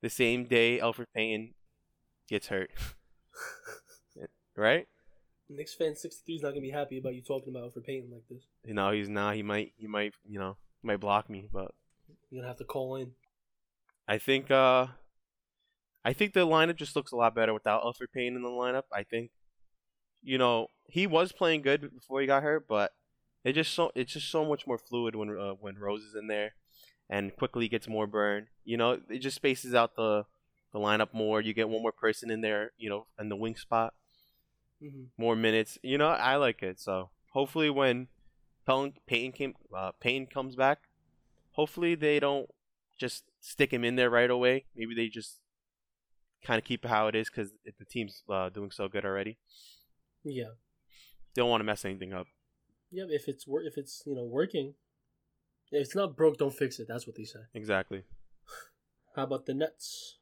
the 0.00 0.08
same 0.08 0.44
day 0.44 0.78
Elfrid 0.78 1.06
Payton 1.14 1.52
gets 2.26 2.46
hurt. 2.46 2.70
right? 4.56 4.88
Knicks 5.50 5.74
fan 5.74 5.94
63 5.94 6.36
is 6.36 6.42
not 6.42 6.50
gonna 6.50 6.62
be 6.62 6.70
happy 6.70 6.98
about 6.98 7.14
you 7.14 7.20
talking 7.20 7.54
about 7.54 7.70
Elfrid 7.70 7.84
Payton 7.84 8.10
like 8.10 8.26
this. 8.30 8.44
You 8.64 8.72
know, 8.72 8.92
he's 8.92 9.10
not. 9.10 9.34
He 9.34 9.42
might. 9.42 9.72
He 9.76 9.86
might. 9.86 10.14
You 10.26 10.38
know, 10.38 10.56
he 10.80 10.86
might 10.86 11.00
block 11.00 11.28
me. 11.28 11.48
But 11.52 11.72
You're 12.30 12.40
gonna 12.40 12.48
have 12.48 12.58
to 12.58 12.64
call 12.64 12.96
in. 12.96 13.10
I 14.08 14.16
think. 14.16 14.50
uh 14.50 14.86
I 16.04 16.12
think 16.12 16.32
the 16.34 16.46
lineup 16.46 16.76
just 16.76 16.96
looks 16.96 17.12
a 17.12 17.16
lot 17.16 17.34
better 17.34 17.54
without 17.54 17.82
Elfrid 17.84 18.12
Payne 18.14 18.36
in 18.36 18.42
the 18.42 18.48
lineup. 18.48 18.84
I 18.92 19.02
think. 19.04 19.30
You 20.22 20.38
know, 20.38 20.68
he 20.86 21.06
was 21.06 21.32
playing 21.32 21.62
good 21.62 21.94
before 21.94 22.20
he 22.20 22.26
got 22.26 22.42
hurt, 22.42 22.66
but 22.66 22.92
it 23.44 23.52
just 23.52 23.72
so 23.74 23.92
it's 23.94 24.12
just 24.14 24.30
so 24.30 24.44
much 24.44 24.66
more 24.66 24.78
fluid 24.78 25.14
when 25.14 25.30
uh, 25.38 25.52
when 25.60 25.78
Rose 25.78 26.02
is 26.02 26.14
in 26.14 26.28
there, 26.28 26.54
and 27.10 27.36
Quickley 27.36 27.68
gets 27.68 27.88
more 27.88 28.06
burn. 28.06 28.48
You 28.64 28.76
know, 28.78 29.00
it 29.10 29.18
just 29.20 29.36
spaces 29.36 29.74
out 29.74 29.96
the 29.96 30.24
the 30.72 30.78
lineup 30.78 31.12
more. 31.14 31.40
You 31.40 31.54
get 31.54 31.68
one 31.68 31.82
more 31.82 31.92
person 31.92 32.30
in 32.30 32.40
there. 32.40 32.72
You 32.78 32.90
know, 32.90 33.06
in 33.18 33.28
the 33.28 33.36
wing 33.36 33.56
spot. 33.56 33.94
hmm 34.80 35.04
more 35.16 35.36
minutes. 35.36 35.78
You 35.82 35.98
know, 35.98 36.08
I 36.08 36.36
like 36.36 36.62
it. 36.62 36.80
So 36.80 37.10
hopefully, 37.32 37.70
when 37.70 38.08
Payton, 38.66 38.94
Payton 39.06 39.32
came, 39.32 39.54
uh, 39.76 39.92
Payton 40.00 40.26
comes 40.28 40.56
back, 40.56 40.80
hopefully 41.52 41.94
they 41.94 42.20
don't 42.20 42.50
just 42.98 43.24
stick 43.40 43.72
him 43.72 43.84
in 43.84 43.96
there 43.96 44.10
right 44.10 44.30
away. 44.30 44.66
Maybe 44.76 44.94
they 44.94 45.08
just 45.08 45.40
kind 46.44 46.58
of 46.58 46.64
keep 46.64 46.84
it 46.84 46.88
how 46.88 47.08
it 47.08 47.14
is 47.14 47.30
because 47.30 47.52
the 47.64 47.84
team's 47.84 48.22
uh, 48.30 48.48
doing 48.50 48.70
so 48.70 48.88
good 48.88 49.04
already. 49.04 49.38
Yeah. 50.22 50.52
They 51.34 51.42
don't 51.42 51.50
want 51.50 51.60
to 51.60 51.64
mess 51.64 51.84
anything 51.84 52.12
up. 52.12 52.26
Yeah. 52.90 53.04
If 53.08 53.28
it's 53.28 53.46
wor- 53.46 53.62
if 53.62 53.76
it's 53.76 54.02
you 54.06 54.14
know 54.14 54.24
working, 54.24 54.74
if 55.72 55.86
it's 55.86 55.96
not 55.96 56.16
broke, 56.16 56.38
don't 56.38 56.54
fix 56.54 56.78
it. 56.78 56.86
That's 56.88 57.06
what 57.06 57.16
they 57.16 57.24
say. 57.24 57.40
Exactly. 57.54 58.04
How 59.16 59.24
about 59.24 59.46
the 59.46 59.54
Nets? 59.54 60.18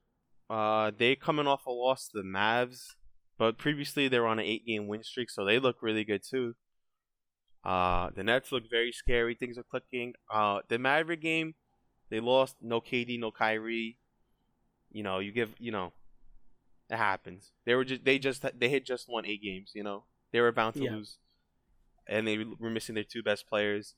Uh, 0.49 0.91
they 0.97 1.17
coming 1.17 1.47
off 1.47 1.67
a 1.67 1.71
loss 1.71 2.09
to 2.09 2.19
the 2.19 2.25
Mavs, 2.25 2.89
but 3.39 3.57
previously 3.57 4.09
they 4.09 4.19
were 4.19 4.27
on 4.27 4.39
an 4.39 4.45
eight-game 4.45 4.87
win 4.87 5.03
streak, 5.03 5.31
so 5.31 5.45
they 5.45 5.59
look 5.59 5.77
really 5.81 6.05
good 6.05 6.23
too. 6.23 6.55
Uh, 7.65 8.11
the 8.15 8.23
Nets 8.23 8.53
look 8.53 8.65
very 8.69 8.93
scary. 8.93 9.35
Things 9.35 9.57
are 9.57 9.63
clicking. 9.63 10.15
Uh, 10.31 10.61
the 10.69 10.79
Maverick 10.79 11.23
game, 11.23 11.55
they 12.11 12.21
lost. 12.21 12.57
No 12.61 12.81
KD, 12.81 13.19
no 13.19 13.31
Kyrie. 13.31 13.99
You 14.91 15.03
know, 15.03 15.21
you 15.21 15.33
give. 15.33 15.55
You 15.59 15.71
know, 15.71 15.93
it 16.93 16.97
happens. 16.99 17.51
They 17.65 17.75
were 17.75 17.85
just. 17.85 18.05
They 18.05 18.19
just. 18.19 18.45
They 18.59 18.69
had 18.69 18.85
just 18.85 19.09
won 19.09 19.25
eight 19.27 19.43
games. 19.43 19.73
You 19.75 19.83
know, 19.83 20.05
they 20.31 20.41
were 20.41 20.53
bound 20.53 20.75
to 20.77 20.85
Yeah. 20.85 20.93
lose, 20.93 21.19
and 22.07 22.27
they 22.29 22.39
were 22.39 22.71
missing 22.71 22.95
their 22.95 23.05
two 23.05 23.23
best 23.23 23.49
players. 23.49 23.95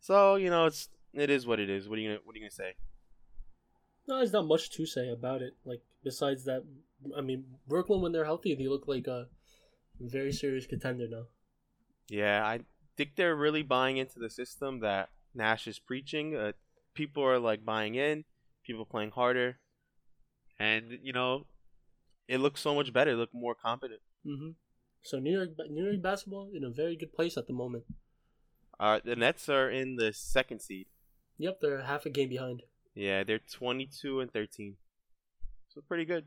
So 0.00 0.36
you 0.36 0.50
know, 0.50 0.66
it's 0.66 0.88
it 1.12 1.30
is 1.30 1.46
what 1.46 1.60
it 1.60 1.68
is. 1.70 1.88
What 1.88 1.98
are 1.98 2.02
you 2.02 2.08
gonna 2.08 2.20
What 2.24 2.34
are 2.34 2.38
you 2.38 2.44
gonna 2.44 2.50
say? 2.50 2.74
No, 4.08 4.16
there's 4.18 4.32
not 4.32 4.46
much 4.46 4.70
to 4.70 4.86
say 4.86 5.08
about 5.10 5.42
it. 5.42 5.56
Like 5.64 5.82
besides 6.02 6.44
that, 6.44 6.62
I 7.16 7.20
mean, 7.20 7.44
Brooklyn 7.66 8.00
when 8.00 8.12
they're 8.12 8.24
healthy, 8.24 8.54
they 8.54 8.68
look 8.68 8.86
like 8.88 9.06
a 9.06 9.28
very 10.00 10.32
serious 10.32 10.66
contender 10.66 11.08
now. 11.08 11.26
Yeah, 12.08 12.46
I 12.46 12.60
think 12.96 13.16
they're 13.16 13.34
really 13.34 13.62
buying 13.62 13.96
into 13.96 14.18
the 14.18 14.30
system 14.30 14.80
that 14.80 15.10
Nash 15.34 15.66
is 15.66 15.78
preaching. 15.78 16.36
Uh, 16.36 16.52
people 16.94 17.22
are 17.24 17.38
like 17.38 17.64
buying 17.64 17.96
in, 17.96 18.24
people 18.62 18.84
playing 18.86 19.10
harder, 19.10 19.58
and 20.58 20.98
you 21.02 21.12
know, 21.12 21.46
it 22.28 22.38
looks 22.38 22.60
so 22.60 22.74
much 22.74 22.92
better. 22.92 23.12
It 23.12 23.16
look 23.16 23.34
more 23.34 23.54
competent. 23.54 24.00
hmm 24.24 24.50
So 25.02 25.18
New 25.18 25.32
York, 25.32 25.50
New 25.70 25.84
York 25.84 26.02
basketball 26.02 26.50
in 26.54 26.64
a 26.64 26.70
very 26.70 26.96
good 26.96 27.12
place 27.12 27.36
at 27.36 27.46
the 27.46 27.52
moment. 27.52 27.84
Uh, 28.78 29.00
the 29.04 29.16
Nets 29.16 29.48
are 29.48 29.70
in 29.70 29.96
the 29.96 30.12
second 30.12 30.60
seed. 30.60 30.86
Yep, 31.38 31.60
they're 31.60 31.82
half 31.82 32.06
a 32.06 32.10
game 32.10 32.28
behind. 32.28 32.62
Yeah, 32.94 33.24
they're 33.24 33.38
twenty-two 33.38 34.20
and 34.20 34.32
thirteen, 34.32 34.76
so 35.68 35.80
pretty 35.86 36.04
good. 36.04 36.24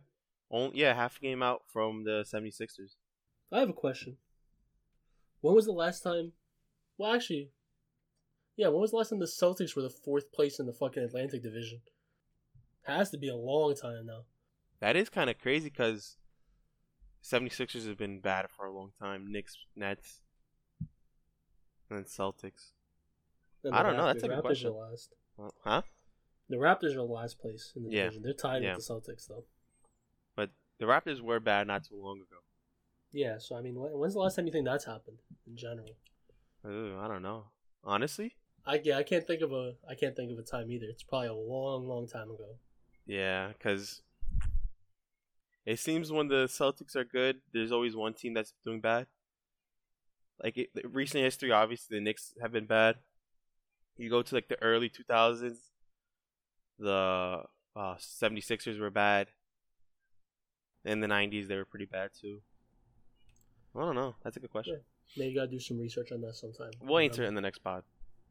Only 0.51 0.79
yeah, 0.79 0.93
half 0.93 1.17
a 1.17 1.19
game 1.19 1.43
out 1.43 1.61
from 1.71 2.03
the 2.05 2.25
76ers. 2.31 2.95
I 3.51 3.59
have 3.59 3.69
a 3.69 3.73
question. 3.73 4.17
When 5.41 5.53
was 5.55 5.65
the 5.65 5.71
last 5.71 6.01
time? 6.01 6.33
Well, 6.97 7.13
actually, 7.13 7.49
yeah. 8.57 8.67
When 8.67 8.81
was 8.81 8.91
the 8.91 8.97
last 8.97 9.09
time 9.09 9.19
the 9.19 9.25
Celtics 9.25 9.75
were 9.75 9.81
the 9.83 9.89
fourth 9.89 10.31
place 10.31 10.59
in 10.59 10.65
the 10.65 10.73
fucking 10.73 11.03
Atlantic 11.03 11.43
Division? 11.43 11.81
Has 12.83 13.11
to 13.11 13.17
be 13.17 13.29
a 13.29 13.35
long 13.35 13.75
time 13.75 14.07
now. 14.07 14.23
That 14.81 14.95
is 14.95 15.09
kind 15.09 15.29
of 15.29 15.37
crazy 15.39 15.69
because 15.69 16.17
76ers 17.23 17.87
have 17.87 17.97
been 17.97 18.19
bad 18.19 18.47
for 18.49 18.65
a 18.65 18.71
long 18.73 18.91
time. 18.99 19.31
Knicks, 19.31 19.57
Nets, 19.75 20.21
and 21.89 21.99
then 21.99 22.05
Celtics. 22.05 22.71
And 23.63 23.75
I 23.75 23.83
don't 23.83 23.97
know, 23.97 24.05
that's 24.05 24.23
a 24.23 24.27
good 24.27 24.37
Raptors 24.37 24.41
question. 24.41 24.69
Are 24.69 24.89
last. 24.89 25.13
Uh, 25.37 25.49
Huh? 25.63 25.81
The 26.49 26.55
Raptors 26.55 26.91
are 26.93 26.95
the 26.95 27.03
last 27.03 27.39
place 27.39 27.73
in 27.75 27.83
the 27.83 27.89
Yeah. 27.91 28.03
division. 28.05 28.23
They're 28.23 28.33
tied 28.33 28.63
Yeah. 28.63 28.75
with 28.75 28.87
the 28.87 28.93
Celtics 28.93 29.27
though. 29.27 29.45
But 30.35 30.51
the 30.77 30.85
Raptors 30.85 31.21
were 31.21 31.39
bad 31.39 31.67
not 31.67 31.83
too 31.83 32.01
long 32.01 32.21
ago. 32.21 32.37
Yeah, 33.11 33.37
so 33.39 33.55
I 33.55 33.61
mean, 33.61 33.75
when's 33.75 34.13
the 34.13 34.19
last 34.19 34.35
time 34.35 34.45
you 34.45 34.51
think 34.51 34.65
that's 34.65 34.85
happened 34.85 35.17
in 35.45 35.57
general? 35.57 35.95
Ooh, 36.65 36.97
I 36.99 37.07
don't 37.07 37.21
know. 37.21 37.45
Honestly, 37.83 38.35
I 38.65 38.75
yeah, 38.83 38.97
I 38.97 39.03
can't 39.03 39.25
think 39.25 39.41
of 39.41 39.51
a 39.51 39.75
I 39.87 39.95
can't 39.95 40.15
think 40.15 40.31
of 40.31 40.37
a 40.37 40.43
time 40.43 40.71
either. 40.71 40.85
It's 40.85 41.03
probably 41.03 41.27
a 41.29 41.33
long, 41.33 41.87
long 41.87 42.07
time 42.07 42.29
ago. 42.31 42.57
yeah, 43.05 43.49
because 43.49 44.01
it 45.69 45.79
seems 45.79 46.11
when 46.11 46.27
the 46.27 46.45
Celtics 46.47 46.95
are 46.95 47.03
good, 47.03 47.41
there's 47.53 47.71
always 47.71 47.95
one 47.95 48.13
team 48.13 48.33
that's 48.33 48.53
doing 48.63 48.81
bad. 48.81 49.05
Like 50.43 50.57
it, 50.57 50.69
recent 50.83 51.23
history, 51.23 51.51
obviously 51.51 51.97
the 51.97 52.01
Knicks 52.03 52.33
have 52.41 52.51
been 52.51 52.65
bad. 52.65 52.95
You 53.97 54.09
go 54.09 54.21
to 54.21 54.35
like 54.35 54.47
the 54.47 54.61
early 54.61 54.89
2000s, 54.89 55.57
the 56.79 57.43
uh, 57.75 57.95
76ers 57.95 58.79
were 58.79 58.89
bad. 58.89 59.27
In 60.85 61.01
the 61.01 61.07
90s, 61.07 61.47
they 61.47 61.57
were 61.57 61.65
pretty 61.65 61.85
bad 61.85 62.11
too. 62.19 62.39
I 63.75 63.81
don't 63.81 63.95
know. 63.95 64.15
That's 64.23 64.37
a 64.37 64.39
good 64.39 64.49
question. 64.51 64.79
Maybe 65.17 65.31
you 65.31 65.35
gotta 65.39 65.51
do 65.51 65.59
some 65.59 65.79
research 65.79 66.11
on 66.11 66.21
that 66.21 66.35
sometime. 66.35 66.71
We'll 66.81 66.99
answer 66.99 67.23
it 67.23 67.25
Um, 67.25 67.29
in 67.29 67.35
the 67.35 67.41
next 67.41 67.59
pod. 67.59 67.83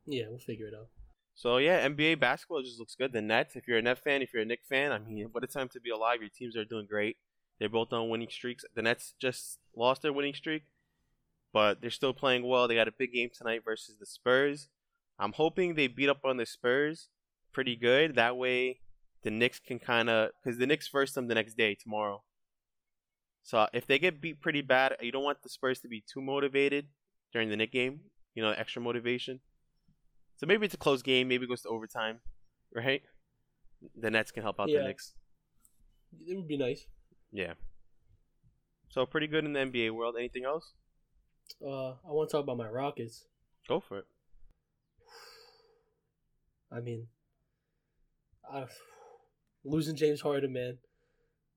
Yeah, 0.07 0.25
we'll 0.28 0.38
figure 0.38 0.66
it 0.68 0.75
out. 0.75 0.88
So 1.35 1.59
yeah, 1.59 1.87
NBA 1.87 2.18
basketball 2.18 2.62
just 2.62 2.78
looks 2.80 2.95
good. 2.97 3.12
The 3.12 3.21
Nets, 3.23 3.54
if 3.54 3.68
you're 3.68 3.78
a 3.78 3.83
Net 3.83 3.99
fan, 4.02 4.23
if 4.23 4.33
you're 4.33 4.42
a 4.42 4.47
Knick 4.47 4.62
fan, 4.68 4.90
I 4.90 4.99
mean, 4.99 5.28
what 5.30 5.45
a 5.45 5.47
time 5.47 5.68
to 5.68 5.80
be 5.80 5.90
alive. 5.90 6.21
Your 6.21 6.30
teams 6.30 6.57
are 6.57 6.64
doing 6.64 6.87
great. 6.87 7.16
They're 7.59 7.69
both 7.69 7.93
on 7.93 8.09
winning 8.09 8.29
streaks. 8.31 8.65
The 8.75 8.83
Nets 8.83 9.15
just 9.19 9.59
lost 9.75 10.03
their 10.03 10.12
winning 10.12 10.35
streak, 10.35 10.62
but 11.53 11.81
they're 11.81 11.91
still 11.91 12.12
playing 12.15 12.47
well. 12.47 12.69
They 12.69 12.75
got 12.75 12.88
a 12.88 12.93
big 12.93 13.12
game 13.12 13.31
tonight 13.37 13.62
versus 13.65 13.97
the 13.99 14.07
Spurs. 14.07 14.69
I'm 15.19 15.33
hoping 15.33 15.75
they 15.75 15.88
beat 15.88 16.09
up 16.09 16.25
on 16.25 16.37
the 16.37 16.47
Spurs 16.47 17.09
pretty 17.53 17.75
good. 17.75 18.15
That 18.15 18.37
way, 18.37 18.81
the 19.23 19.31
Knicks 19.31 19.59
can 19.59 19.79
kind 19.81 20.09
of 20.09 20.31
because 20.43 20.59
the 20.59 20.67
Knicks 20.67 20.87
first 20.87 21.15
them 21.15 21.27
the 21.27 21.35
next 21.35 21.55
day 21.57 21.75
tomorrow. 21.75 22.23
So 23.43 23.67
if 23.73 23.87
they 23.87 23.99
get 23.99 24.21
beat 24.21 24.41
pretty 24.41 24.61
bad, 24.61 24.97
you 25.00 25.11
don't 25.11 25.25
want 25.25 25.43
the 25.43 25.49
Spurs 25.49 25.81
to 25.81 25.88
be 25.88 26.00
too 26.07 26.21
motivated 26.21 26.87
during 27.33 27.49
the 27.49 27.57
Knick 27.57 27.73
game. 27.73 28.00
You 28.35 28.43
know, 28.45 28.50
extra 28.50 28.81
motivation. 28.81 29.41
So 30.37 30.47
maybe 30.47 30.65
it's 30.67 30.75
a 30.75 30.79
close 30.79 31.03
game. 31.03 31.27
Maybe 31.27 31.47
it 31.47 31.49
goes 31.49 31.62
to 31.62 31.69
overtime, 31.69 32.21
right? 32.73 33.03
The 33.97 34.11
Nets 34.11 34.31
can 34.31 34.45
help 34.45 34.61
out 34.61 34.69
Yeah. 34.69 34.83
the 34.83 34.85
Knicks. 34.88 35.15
It 36.27 36.37
would 36.37 36.47
be 36.47 36.57
nice. 36.57 36.87
Yeah. 37.32 37.54
So 38.90 39.04
pretty 39.06 39.26
good 39.26 39.44
in 39.44 39.52
the 39.52 39.61
NBA 39.61 39.90
world. 39.94 40.16
Anything 40.18 40.44
else? 40.44 40.73
Uh, 41.64 41.90
I 41.90 42.11
want 42.11 42.28
to 42.30 42.37
talk 42.37 42.42
about 42.42 42.56
my 42.56 42.68
Rockets. 42.68 43.25
Go 43.68 43.80
for 43.80 43.99
it. 43.99 44.06
I 46.73 46.80
mean, 46.80 47.06
I, 48.50 48.64
losing 49.64 49.97
James 49.97 50.20
Harden, 50.20 50.52
man, 50.52 50.78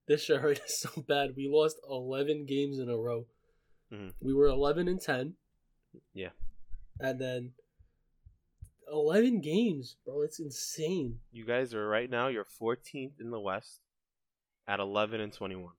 this 0.08 0.24
shit 0.24 0.42
hurt 0.42 0.60
us 0.62 0.80
so 0.96 1.02
bad. 1.08 1.32
We 1.36 1.48
lost 1.50 1.78
eleven 1.90 2.46
games 2.46 2.80
in 2.80 2.90
a 2.90 2.98
row. 2.98 3.26
Mhm. 3.92 4.14
We 4.22 4.34
were 4.34 4.48
eleven 4.48 4.88
and 4.88 5.02
ten. 5.02 5.36
Yeah. 6.14 6.30
and 7.02 7.20
then 7.20 7.52
eleven 8.92 9.42
games, 9.42 9.98
bro. 10.06 10.22
It's 10.22 10.40
insane. 10.40 11.20
You 11.32 11.46
guys 11.46 11.74
are 11.74 11.88
right 11.88 12.10
now. 12.10 12.28
You're 12.28 12.46
14th 12.46 13.20
in 13.20 13.30
the 13.32 13.40
West 13.40 13.82
at 14.68 14.80
11 14.80 15.20
and 15.22 15.34
21. 15.34 15.72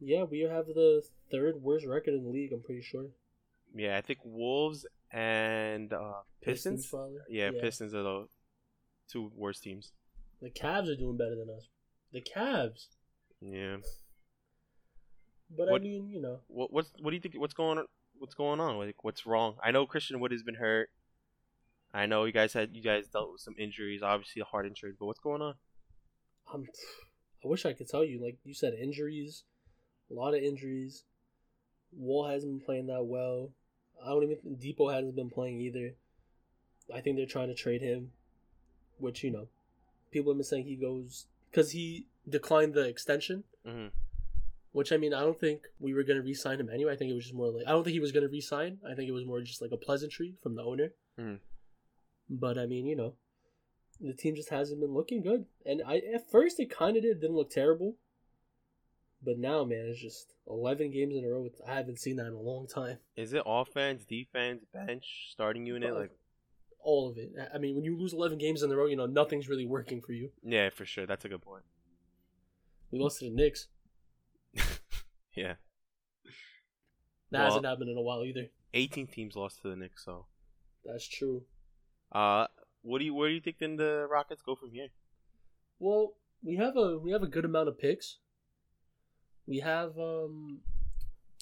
Yeah, 0.00 0.24
we 0.24 0.40
have 0.40 0.66
the 0.66 1.02
third 1.30 1.56
worst 1.62 1.86
record 1.86 2.14
in 2.14 2.24
the 2.24 2.30
league. 2.30 2.52
I'm 2.52 2.62
pretty 2.62 2.82
sure. 2.82 3.06
Yeah, 3.74 3.96
I 3.96 4.00
think 4.00 4.20
Wolves 4.24 4.86
and 5.10 5.92
uh, 5.92 6.12
Pistons. 6.42 6.86
probably. 6.86 7.16
yeah, 7.28 7.50
Pistons 7.60 7.94
are 7.94 8.02
the 8.02 8.28
two 9.10 9.30
worst 9.34 9.62
teams. 9.62 9.92
The 10.40 10.50
Cavs 10.50 10.88
are 10.88 10.96
doing 10.96 11.16
better 11.16 11.34
than 11.34 11.48
us. 11.54 11.66
The 12.12 12.20
Cavs. 12.22 12.86
Yeah. 13.40 13.78
But 15.56 15.68
What- 15.68 15.80
I 15.80 15.84
mean, 15.84 16.10
you 16.10 16.20
know, 16.20 16.40
What 16.48 16.72
what's 16.72 16.92
what 17.00 17.10
do 17.10 17.16
you 17.16 17.20
think? 17.20 17.34
What's 17.38 17.54
going 17.54 17.78
on? 17.78 17.86
What's 18.18 18.34
going 18.34 18.60
on? 18.60 18.76
Like 18.78 19.02
what's 19.02 19.26
wrong? 19.26 19.56
I 19.62 19.70
know 19.70 19.86
Christian 19.86 20.20
Wood 20.20 20.32
has 20.32 20.42
been 20.42 20.56
hurt. 20.56 20.90
I 21.92 22.06
know 22.06 22.24
you 22.24 22.32
guys 22.32 22.52
had 22.52 22.70
you 22.76 22.82
guys 22.82 23.08
dealt 23.08 23.32
with 23.32 23.40
some 23.40 23.54
injuries, 23.58 24.02
obviously 24.02 24.42
a 24.42 24.44
heart 24.44 24.66
injury, 24.66 24.92
but 24.98 25.06
what's 25.06 25.20
going 25.20 25.42
on? 25.42 25.54
I'm. 26.52 26.66
I 27.44 27.48
wish 27.48 27.64
I 27.66 27.72
could 27.72 27.88
tell 27.88 28.04
you. 28.04 28.20
Like 28.22 28.38
you 28.44 28.54
said, 28.54 28.74
injuries, 28.74 29.44
a 30.10 30.14
lot 30.14 30.34
of 30.34 30.42
injuries. 30.42 31.04
Wall 31.96 32.26
hasn't 32.28 32.52
been 32.58 32.64
playing 32.64 32.86
that 32.88 33.04
well. 33.04 33.50
I 34.04 34.08
don't 34.10 34.22
even. 34.24 34.36
think 34.36 34.60
Dipo 34.60 34.92
hasn't 34.92 35.16
been 35.16 35.30
playing 35.30 35.60
either. 35.60 35.94
I 36.94 37.00
think 37.00 37.16
they're 37.16 37.26
trying 37.26 37.48
to 37.48 37.54
trade 37.54 37.82
him, 37.82 38.12
which 38.98 39.22
you 39.22 39.30
know, 39.30 39.48
people 40.10 40.32
have 40.32 40.38
been 40.38 40.44
saying 40.44 40.64
he 40.64 40.76
goes 40.76 41.26
because 41.50 41.72
he 41.72 42.06
declined 42.28 42.74
the 42.74 42.84
extension. 42.86 43.44
hmm 43.66 43.86
Which 44.72 44.92
I 44.92 44.96
mean, 44.96 45.14
I 45.14 45.20
don't 45.20 45.38
think 45.38 45.62
we 45.80 45.94
were 45.94 46.02
gonna 46.02 46.22
re-sign 46.22 46.60
him 46.60 46.68
anyway. 46.70 46.92
I 46.92 46.96
think 46.96 47.10
it 47.10 47.14
was 47.14 47.24
just 47.24 47.34
more 47.34 47.50
like 47.50 47.66
I 47.66 47.70
don't 47.70 47.84
think 47.84 47.94
he 47.94 48.00
was 48.00 48.12
gonna 48.12 48.28
re-sign. 48.28 48.78
I 48.88 48.94
think 48.94 49.08
it 49.08 49.12
was 49.12 49.24
more 49.26 49.40
just 49.40 49.62
like 49.62 49.72
a 49.72 49.76
pleasantry 49.76 50.34
from 50.42 50.54
the 50.56 50.62
owner. 50.62 50.92
Mhm. 51.18 51.38
But 52.30 52.58
I 52.58 52.66
mean, 52.66 52.86
you 52.86 52.96
know, 52.96 53.14
the 54.00 54.12
team 54.14 54.34
just 54.36 54.50
hasn't 54.50 54.80
been 54.80 54.94
looking 54.94 55.22
good. 55.22 55.46
And 55.66 55.82
I 55.86 55.96
at 56.14 56.30
first 56.30 56.58
it 56.60 56.70
kind 56.70 56.96
of 56.96 57.02
did 57.02 57.20
didn't 57.20 57.36
look 57.36 57.50
terrible, 57.50 57.96
but 59.22 59.38
now 59.38 59.64
man, 59.64 59.86
it's 59.88 60.00
just 60.00 60.34
eleven 60.46 60.90
games 60.90 61.14
in 61.16 61.24
a 61.24 61.28
row. 61.28 61.48
I 61.66 61.74
haven't 61.74 61.98
seen 62.00 62.16
that 62.16 62.26
in 62.26 62.32
a 62.34 62.40
long 62.40 62.66
time. 62.66 62.98
Is 63.16 63.32
it 63.32 63.42
offense, 63.46 64.04
defense, 64.04 64.64
bench, 64.72 65.28
starting 65.30 65.66
unit? 65.66 65.94
Like 65.94 66.10
All 66.80 67.10
of 67.10 67.18
it. 67.18 67.32
I- 67.38 67.56
I 67.56 67.58
mean, 67.58 67.74
when 67.74 67.84
you 67.84 67.98
lose 67.98 68.12
eleven 68.12 68.38
games 68.38 68.62
in 68.62 68.70
a 68.70 68.76
row, 68.76 68.86
you 68.86 68.96
know 68.96 69.06
nothing's 69.06 69.48
really 69.48 69.66
working 69.66 70.00
for 70.00 70.12
you. 70.12 70.30
yeah, 70.44 70.70
for 70.70 70.84
sure. 70.84 71.06
That's 71.06 71.24
a 71.24 71.28
good 71.28 71.42
point. 71.42 71.64
We 72.90 72.98
lost 72.98 73.18
to 73.18 73.26
the 73.26 73.34
Knicks. 73.34 73.68
yeah, 75.34 75.54
That 77.30 77.38
Well- 77.38 77.44
hasn't 77.44 77.66
happened 77.66 77.90
in 77.90 77.98
a 77.98 78.02
while 78.02 78.24
either. 78.24 78.48
18 78.74 79.06
teams 79.08 79.34
lost 79.36 79.62
to 79.62 79.68
the 79.70 79.76
Knicks. 79.76 80.04
So, 80.04 80.26
That's 80.84 81.06
true. 81.06 81.44
uh, 82.12 82.46
what 82.88 82.98
do 83.00 83.04
you 83.04 83.14
where 83.14 83.28
do 83.28 83.34
you 83.34 83.40
think 83.40 83.58
then 83.58 83.76
the 83.76 84.06
Rockets 84.10 84.42
go 84.42 84.54
from 84.54 84.70
here? 84.72 84.88
Well, 85.78 86.14
we 86.42 86.56
have 86.56 86.76
a 86.76 86.98
we 86.98 87.12
have 87.12 87.22
a 87.22 87.26
good 87.26 87.44
amount 87.44 87.68
of 87.68 87.78
picks. 87.78 88.18
We 89.46 89.60
have 89.60 89.98
um 89.98 90.60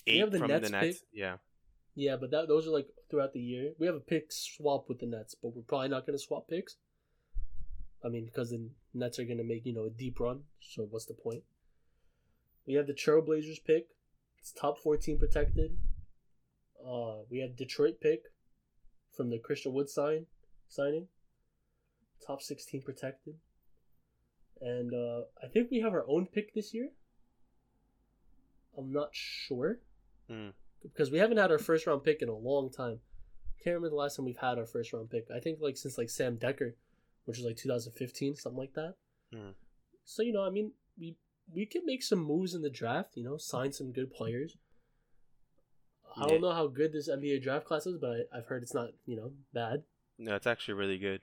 Eight 0.06 0.20
have 0.20 0.30
the 0.32 0.38
from 0.38 0.48
Nets 0.48 0.66
the 0.70 0.72
Nets. 0.72 0.86
pick. 0.86 0.96
Yeah. 1.12 1.36
yeah, 1.94 2.16
but 2.16 2.30
that 2.30 2.48
those 2.48 2.66
are 2.66 2.70
like 2.70 2.88
throughout 3.10 3.32
the 3.32 3.40
year. 3.40 3.72
We 3.78 3.86
have 3.86 3.96
a 3.96 4.00
pick 4.00 4.30
swap 4.30 4.88
with 4.88 5.00
the 5.00 5.06
Nets, 5.06 5.34
but 5.40 5.54
we're 5.54 5.62
probably 5.62 5.88
not 5.88 6.06
going 6.06 6.18
to 6.18 6.24
swap 6.24 6.48
picks. 6.48 6.76
I 8.04 8.08
mean, 8.08 8.24
because 8.26 8.50
the 8.50 8.68
Nets 8.94 9.18
are 9.18 9.24
going 9.24 9.38
to 9.38 9.44
make 9.44 9.64
you 9.66 9.74
know 9.74 9.84
a 9.84 9.90
deep 9.90 10.20
run. 10.20 10.42
So 10.60 10.86
what's 10.90 11.06
the 11.06 11.14
point? 11.14 11.42
We 12.66 12.74
have 12.74 12.86
the 12.86 12.92
Trailblazers 12.92 13.64
pick. 13.64 13.88
It's 14.40 14.52
top 14.52 14.78
fourteen 14.78 15.18
protected. 15.18 15.76
Uh, 16.86 17.22
we 17.30 17.40
have 17.40 17.56
Detroit 17.56 18.00
pick 18.00 18.24
from 19.16 19.30
the 19.30 19.38
Christian 19.38 19.72
Wood 19.72 19.88
sign 19.88 20.26
signing. 20.68 21.08
Top 22.24 22.42
sixteen 22.42 22.82
protected. 22.82 23.34
And 24.60 24.92
uh, 24.94 25.22
I 25.42 25.48
think 25.48 25.70
we 25.70 25.80
have 25.80 25.92
our 25.92 26.04
own 26.08 26.26
pick 26.26 26.54
this 26.54 26.72
year. 26.72 26.88
I'm 28.78 28.92
not 28.92 29.10
sure 29.12 29.80
Mm. 30.30 30.52
because 30.82 31.10
we 31.12 31.18
haven't 31.18 31.36
had 31.36 31.52
our 31.52 31.58
first 31.58 31.86
round 31.86 32.02
pick 32.02 32.20
in 32.20 32.28
a 32.28 32.34
long 32.34 32.68
time. 32.70 32.98
Can't 33.62 33.74
remember 33.74 33.90
the 33.90 33.94
last 33.94 34.16
time 34.16 34.24
we've 34.24 34.36
had 34.36 34.58
our 34.58 34.66
first 34.66 34.92
round 34.92 35.08
pick. 35.08 35.26
I 35.34 35.38
think 35.38 35.58
like 35.60 35.76
since 35.76 35.96
like 35.98 36.10
Sam 36.10 36.36
Dekker, 36.36 36.72
which 37.26 37.36
was 37.38 37.46
like 37.46 37.56
2015, 37.56 38.34
something 38.34 38.58
like 38.58 38.74
that. 38.74 38.94
Mm. 39.32 39.52
So 40.04 40.22
you 40.22 40.32
know, 40.32 40.44
I 40.44 40.50
mean, 40.50 40.72
we 40.98 41.16
we 41.54 41.64
can 41.64 41.82
make 41.86 42.02
some 42.02 42.18
moves 42.18 42.54
in 42.54 42.62
the 42.62 42.70
draft. 42.70 43.10
You 43.16 43.22
know, 43.24 43.36
sign 43.36 43.72
some 43.72 43.92
good 43.92 44.12
players. 44.12 44.56
I 46.16 46.26
don't 46.26 46.40
know 46.40 46.52
how 46.52 46.66
good 46.66 46.92
this 46.92 47.08
NBA 47.10 47.42
draft 47.42 47.66
class 47.66 47.86
is, 47.86 47.98
but 47.98 48.10
I, 48.32 48.38
I've 48.38 48.46
heard 48.46 48.62
it's 48.62 48.74
not 48.74 48.88
you 49.04 49.16
know 49.16 49.32
bad. 49.52 49.84
No, 50.18 50.34
it's 50.34 50.46
actually 50.46 50.74
really 50.74 50.98
good. 50.98 51.20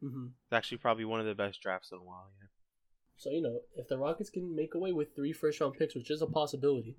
Hmm 0.00 0.26
It's 0.44 0.52
actually 0.52 0.78
probably 0.78 1.04
one 1.04 1.20
of 1.20 1.26
the 1.26 1.34
best 1.34 1.60
drafts 1.62 1.92
in 1.92 1.98
a 1.98 2.02
while. 2.02 2.30
Yeah. 2.40 2.48
So 3.16 3.30
you 3.30 3.40
know, 3.40 3.60
if 3.76 3.86
the 3.86 3.98
Rockets 3.98 4.30
can 4.30 4.56
make 4.56 4.74
away 4.74 4.92
with 4.92 5.14
three 5.14 5.32
first 5.32 5.60
round 5.60 5.74
picks, 5.74 5.94
which 5.94 6.10
is 6.10 6.22
a 6.22 6.26
possibility, 6.26 6.96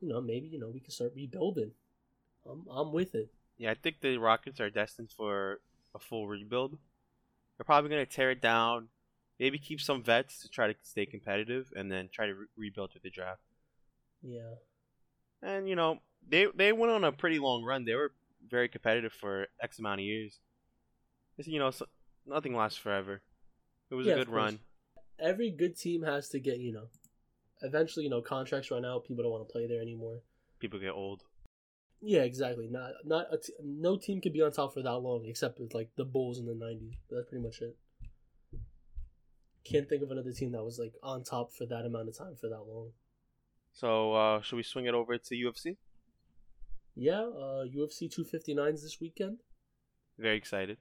you 0.00 0.08
know, 0.08 0.20
maybe 0.20 0.46
you 0.48 0.58
know 0.58 0.68
we 0.68 0.80
can 0.80 0.90
start 0.90 1.12
rebuilding. 1.14 1.72
I'm 2.46 2.66
I'm 2.70 2.92
with 2.92 3.14
it. 3.14 3.30
Yeah, 3.58 3.70
I 3.70 3.74
think 3.74 4.00
the 4.00 4.18
Rockets 4.18 4.60
are 4.60 4.70
destined 4.70 5.12
for 5.16 5.60
a 5.94 5.98
full 5.98 6.28
rebuild. 6.28 6.78
They're 7.56 7.64
probably 7.64 7.90
going 7.90 8.04
to 8.04 8.10
tear 8.12 8.30
it 8.32 8.40
down, 8.42 8.88
maybe 9.38 9.58
keep 9.58 9.80
some 9.80 10.02
vets 10.02 10.40
to 10.42 10.48
try 10.48 10.68
to 10.68 10.74
stay 10.82 11.06
competitive, 11.06 11.72
and 11.76 11.90
then 11.90 12.08
try 12.12 12.26
to 12.26 12.34
re- 12.34 12.46
rebuild 12.56 12.94
with 12.94 13.02
the 13.04 13.10
draft. 13.10 13.42
Yeah. 14.22 14.54
And 15.42 15.68
you 15.68 15.76
know, 15.76 16.00
they 16.26 16.46
they 16.54 16.72
went 16.72 16.92
on 16.92 17.04
a 17.04 17.12
pretty 17.12 17.38
long 17.38 17.64
run. 17.64 17.84
They 17.84 17.94
were 17.94 18.12
very 18.48 18.68
competitive 18.68 19.12
for 19.12 19.46
X 19.60 19.78
amount 19.78 20.00
of 20.00 20.06
years. 20.06 20.40
You 21.36 21.58
know, 21.58 21.70
so, 21.70 21.86
nothing 22.26 22.54
lasts 22.54 22.78
forever. 22.78 23.22
It 23.90 23.94
was 23.94 24.06
Yeah, 24.06 24.14
a 24.14 24.16
good 24.16 24.28
run. 24.28 24.58
Every 25.18 25.50
good 25.50 25.76
team 25.76 26.02
has 26.02 26.28
to 26.30 26.40
get 26.40 26.58
you 26.58 26.72
know, 26.72 26.88
eventually 27.62 28.04
you 28.04 28.10
know 28.10 28.22
contracts 28.22 28.70
run 28.70 28.84
out. 28.84 29.04
People 29.04 29.22
don't 29.24 29.32
want 29.32 29.46
to 29.46 29.52
play 29.52 29.66
there 29.66 29.80
anymore. 29.80 30.20
People 30.60 30.78
get 30.80 30.92
old. 30.92 31.24
Yeah, 32.00 32.22
exactly. 32.22 32.68
Not 32.70 32.92
not 33.04 33.26
a 33.32 33.38
t- 33.38 33.52
no 33.62 33.96
team 33.96 34.20
could 34.20 34.32
be 34.32 34.42
on 34.42 34.52
top 34.52 34.74
for 34.74 34.82
that 34.82 34.98
long 34.98 35.24
except 35.26 35.58
with 35.58 35.74
like 35.74 35.90
the 35.96 36.04
Bulls 36.04 36.38
in 36.38 36.46
the 36.46 36.52
'90s. 36.52 36.96
But 37.08 37.16
that's 37.16 37.28
pretty 37.28 37.44
much 37.44 37.60
it. 37.60 37.76
Can't 39.64 39.88
think 39.88 40.02
of 40.02 40.10
another 40.10 40.32
team 40.32 40.52
that 40.52 40.62
was 40.62 40.78
like 40.78 40.92
on 41.02 41.24
top 41.24 41.52
for 41.52 41.64
that 41.66 41.86
amount 41.86 42.08
of 42.08 42.18
time 42.18 42.36
for 42.38 42.48
that 42.48 42.62
long. 42.68 42.90
So 43.72 44.12
uh, 44.12 44.42
should 44.42 44.56
we 44.56 44.62
swing 44.62 44.86
it 44.86 44.94
over 44.94 45.16
to 45.16 45.34
UFC? 45.34 45.76
Yeah, 46.94 47.22
uh, 47.22 47.64
UFC 47.64 48.08
259s 48.08 48.82
this 48.82 48.98
weekend. 49.00 49.38
Very 50.18 50.36
excited. 50.36 50.78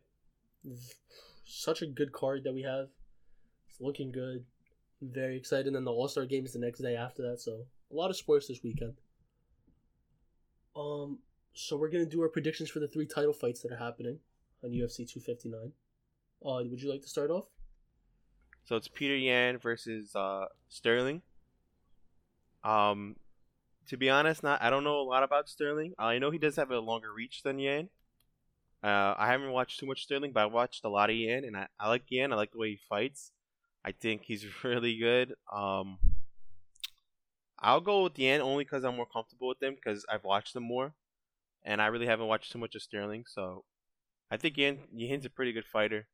Such 1.46 1.82
a 1.82 1.88
good 1.88 2.12
card 2.12 2.44
that 2.44 2.54
we 2.54 2.64
have. 2.64 2.88
It's 3.70 3.82
looking 3.82 4.12
good. 4.12 4.46
Very 5.02 5.38
excited. 5.38 5.68
And 5.68 5.76
then 5.76 5.84
the 5.84 5.92
All 5.92 6.08
Star 6.08 6.26
game 6.26 6.46
is 6.46 6.54
the 6.54 6.60
next 6.60 6.80
day 6.80 6.96
after 6.96 7.22
that, 7.24 7.42
so 7.42 7.66
a 7.92 7.96
lot 7.96 8.10
of 8.10 8.16
sports 8.16 8.48
this 8.48 8.64
weekend. 8.64 8.96
Um, 10.76 11.20
so 11.54 11.78
we're 11.78 11.90
gonna 11.90 12.06
do 12.06 12.22
our 12.22 12.30
predictions 12.30 12.70
for 12.70 12.80
the 12.80 12.88
three 12.88 13.06
title 13.06 13.34
fights 13.34 13.62
that 13.62 13.72
are 13.72 13.78
happening 13.78 14.20
on 14.64 14.72
UFC 14.72 15.08
259. 15.08 15.72
Uh, 16.46 16.64
would 16.70 16.82
you 16.82 16.90
like 16.90 17.02
to 17.02 17.10
start 17.10 17.30
off? 17.30 17.46
So 18.66 18.76
it's 18.76 18.88
Peter 18.88 19.16
Yan 19.16 19.58
versus 19.58 20.16
uh, 20.16 20.46
Sterling. 20.70 21.22
Um, 22.64 23.18
to 23.90 23.98
be 23.98 24.10
honest, 24.10 24.42
not 24.42 24.62
I 24.62 24.70
don't 24.70 24.84
know 24.84 25.02
a 25.02 25.04
lot 25.04 25.24
about 25.24 25.50
Sterling. 25.50 25.94
I 26.00 26.18
know 26.18 26.32
he 26.32 26.38
does 26.38 26.56
have 26.56 26.72
a 26.72 26.80
longer 26.80 27.12
reach 27.14 27.44
than 27.44 27.60
Yan. 27.60 27.90
Uh, 28.84 29.16
I 29.18 29.28
haven't 29.28 29.52
watched 29.52 29.80
too 29.80 29.86
much 29.86 30.04
Sterling, 30.04 30.34
but 30.34 30.44
I 30.44 30.46
watched 30.48 30.84
a 30.84 30.90
lot 30.90 31.10
of 31.10 31.16
Yan, 31.16 31.46
and 31.46 31.56
I, 31.56 31.68
I 31.80 31.88
like 31.88 32.04
Yan. 32.10 32.34
I 32.34 32.36
like 32.36 32.52
the 32.52 32.58
way 32.58 32.72
he 32.72 32.80
fights. 32.90 33.32
I 33.86 33.92
think 33.94 34.24
he's 34.24 34.46
really 34.64 34.98
good. 34.98 35.36
Um, 35.52 35.98
I'll 37.60 37.80
go 37.82 38.04
with 38.04 38.20
Yan 38.20 38.42
only 38.42 38.66
because 38.66 38.84
I'm 38.84 38.98
more 38.98 39.06
comfortable 39.06 39.48
with 39.48 39.64
him 39.64 39.76
because 39.76 40.06
I've 40.12 40.26
watched 40.26 40.56
him 40.56 40.64
more, 40.64 40.94
and 41.64 41.82
I 41.82 41.88
really 41.88 42.08
haven't 42.08 42.28
watched 42.28 42.52
too 42.52 42.60
much 42.60 42.76
of 42.76 42.82
Sterling. 42.82 43.24
So 43.28 43.64
I 44.30 44.36
think 44.36 44.58
Yan 44.58 44.80
Yan's 44.94 45.26
a 45.26 45.30
pretty 45.30 45.54
good 45.54 45.66
fighter. 45.66 46.08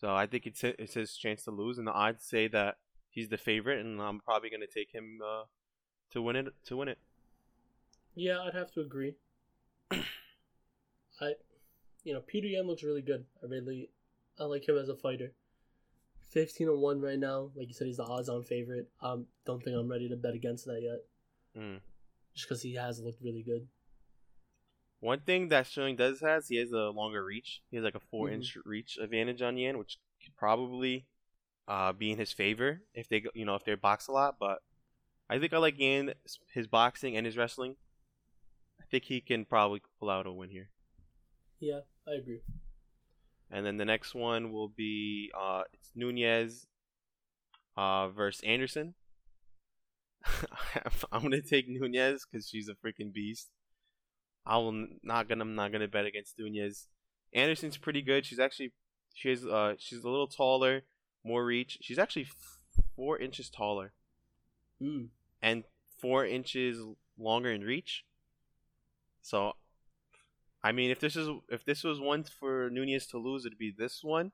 So 0.00 0.14
I 0.14 0.26
think 0.26 0.46
it's 0.46 0.64
it's 0.64 0.94
his 0.94 1.14
chance 1.16 1.42
to 1.44 1.50
lose, 1.50 1.76
and 1.76 1.86
the 1.86 1.92
odds 1.92 2.24
say 2.24 2.48
that 2.48 2.76
he's 3.10 3.28
the 3.28 3.36
favorite, 3.36 3.84
and 3.84 4.00
I'm 4.00 4.20
probably 4.20 4.48
gonna 4.48 4.66
take 4.66 4.92
him 4.92 5.18
uh, 5.22 5.44
to 6.12 6.22
win 6.22 6.36
it. 6.36 6.46
To 6.66 6.76
win 6.76 6.88
it, 6.88 6.98
Yeah, 8.14 8.40
I'd 8.40 8.54
have 8.54 8.72
to 8.72 8.80
agree. 8.80 9.16
I, 9.90 11.34
you 12.08 12.14
know, 12.14 12.20
Peter 12.20 12.46
Yan 12.46 12.66
looks 12.66 12.82
really 12.82 13.02
good. 13.02 13.26
I 13.42 13.46
really, 13.46 13.90
I 14.40 14.44
like 14.44 14.66
him 14.66 14.78
as 14.78 14.88
a 14.88 14.96
fighter. 14.96 15.32
Fifteen 16.30 16.68
and 16.68 16.80
one 16.80 17.02
right 17.02 17.18
now. 17.18 17.50
Like 17.54 17.68
you 17.68 17.74
said, 17.74 17.86
he's 17.86 17.98
the 17.98 18.04
odds-on 18.04 18.44
favorite. 18.44 18.88
I 19.02 19.10
um, 19.12 19.26
don't 19.44 19.62
think 19.62 19.76
I'm 19.76 19.90
ready 19.90 20.08
to 20.08 20.16
bet 20.16 20.32
against 20.32 20.64
that 20.64 20.80
yet, 20.82 21.62
mm. 21.62 21.80
just 22.34 22.48
because 22.48 22.62
he 22.62 22.76
has 22.76 22.98
looked 22.98 23.22
really 23.22 23.42
good. 23.42 23.68
one 25.00 25.20
thing 25.20 25.48
that 25.48 25.66
Sterling 25.66 25.96
does 25.96 26.20
has 26.20 26.48
he 26.48 26.56
has 26.56 26.72
a 26.72 26.88
longer 26.88 27.22
reach. 27.22 27.60
He 27.70 27.76
has 27.76 27.84
like 27.84 27.94
a 27.94 28.00
4 28.10 28.30
inch 28.30 28.56
reach 28.64 28.96
advantage 28.98 29.42
on 29.42 29.58
Yan, 29.58 29.76
which 29.76 29.98
could 30.24 30.34
probably 30.34 31.04
uh, 31.66 31.92
be 31.92 32.10
in 32.10 32.18
his 32.18 32.32
favor 32.32 32.80
if 32.94 33.06
they 33.10 33.22
you 33.34 33.44
know 33.44 33.54
if 33.54 33.66
they 33.66 33.74
box 33.74 34.08
a 34.08 34.12
lot. 34.12 34.36
But 34.40 34.60
I 35.28 35.38
think 35.38 35.52
I 35.52 35.58
like 35.58 35.78
Yan, 35.78 36.14
his 36.54 36.66
boxing 36.66 37.18
and 37.18 37.26
his 37.26 37.36
wrestling. 37.36 37.76
I 38.80 38.84
think 38.90 39.04
he 39.04 39.20
can 39.20 39.44
probably 39.44 39.82
pull 40.00 40.08
out 40.08 40.26
a 40.26 40.32
win 40.32 40.48
here. 40.48 40.70
Yeah, 41.60 41.80
I 42.06 42.12
agree. 42.12 42.40
And 43.50 43.64
then 43.64 43.76
the 43.78 43.84
next 43.84 44.14
one 44.14 44.52
will 44.52 44.68
be 44.68 45.30
uh, 45.38 45.62
it's 45.72 45.90
Nunes 45.94 46.66
uh, 47.76 48.08
versus 48.10 48.42
Anderson. 48.44 48.94
I'm 51.12 51.22
gonna 51.22 51.40
take 51.40 51.68
Nunes 51.68 52.26
because 52.30 52.48
she's 52.48 52.68
a 52.68 52.74
freaking 52.74 53.12
beast. 53.12 53.48
I 54.44 54.56
will 54.58 54.86
not 55.02 55.28
gonna 55.28 55.42
I'm 55.42 55.54
not 55.54 55.72
gonna 55.72 55.88
bet 55.88 56.06
against 56.06 56.38
Nunes. 56.38 56.88
Anderson's 57.32 57.76
pretty 57.76 58.02
good. 58.02 58.26
She's 58.26 58.38
actually 58.38 58.72
she 59.14 59.30
has 59.30 59.44
uh 59.46 59.74
she's 59.78 60.04
a 60.04 60.08
little 60.08 60.26
taller, 60.28 60.82
more 61.24 61.44
reach. 61.44 61.78
She's 61.80 61.98
actually 61.98 62.26
four 62.96 63.18
inches 63.18 63.48
taller 63.50 63.92
Mm. 64.80 65.08
and 65.42 65.64
four 66.00 66.24
inches 66.24 66.78
longer 67.18 67.50
in 67.50 67.62
reach. 67.62 68.04
So, 69.22 69.54
I 70.62 70.72
mean, 70.72 70.90
if 70.90 70.98
this 70.98 71.16
is 71.16 71.28
if 71.48 71.64
this 71.64 71.84
was 71.84 72.00
one 72.00 72.24
for 72.24 72.68
Nunes 72.70 73.06
to 73.08 73.18
lose, 73.18 73.46
it'd 73.46 73.58
be 73.58 73.74
this 73.76 74.02
one. 74.02 74.32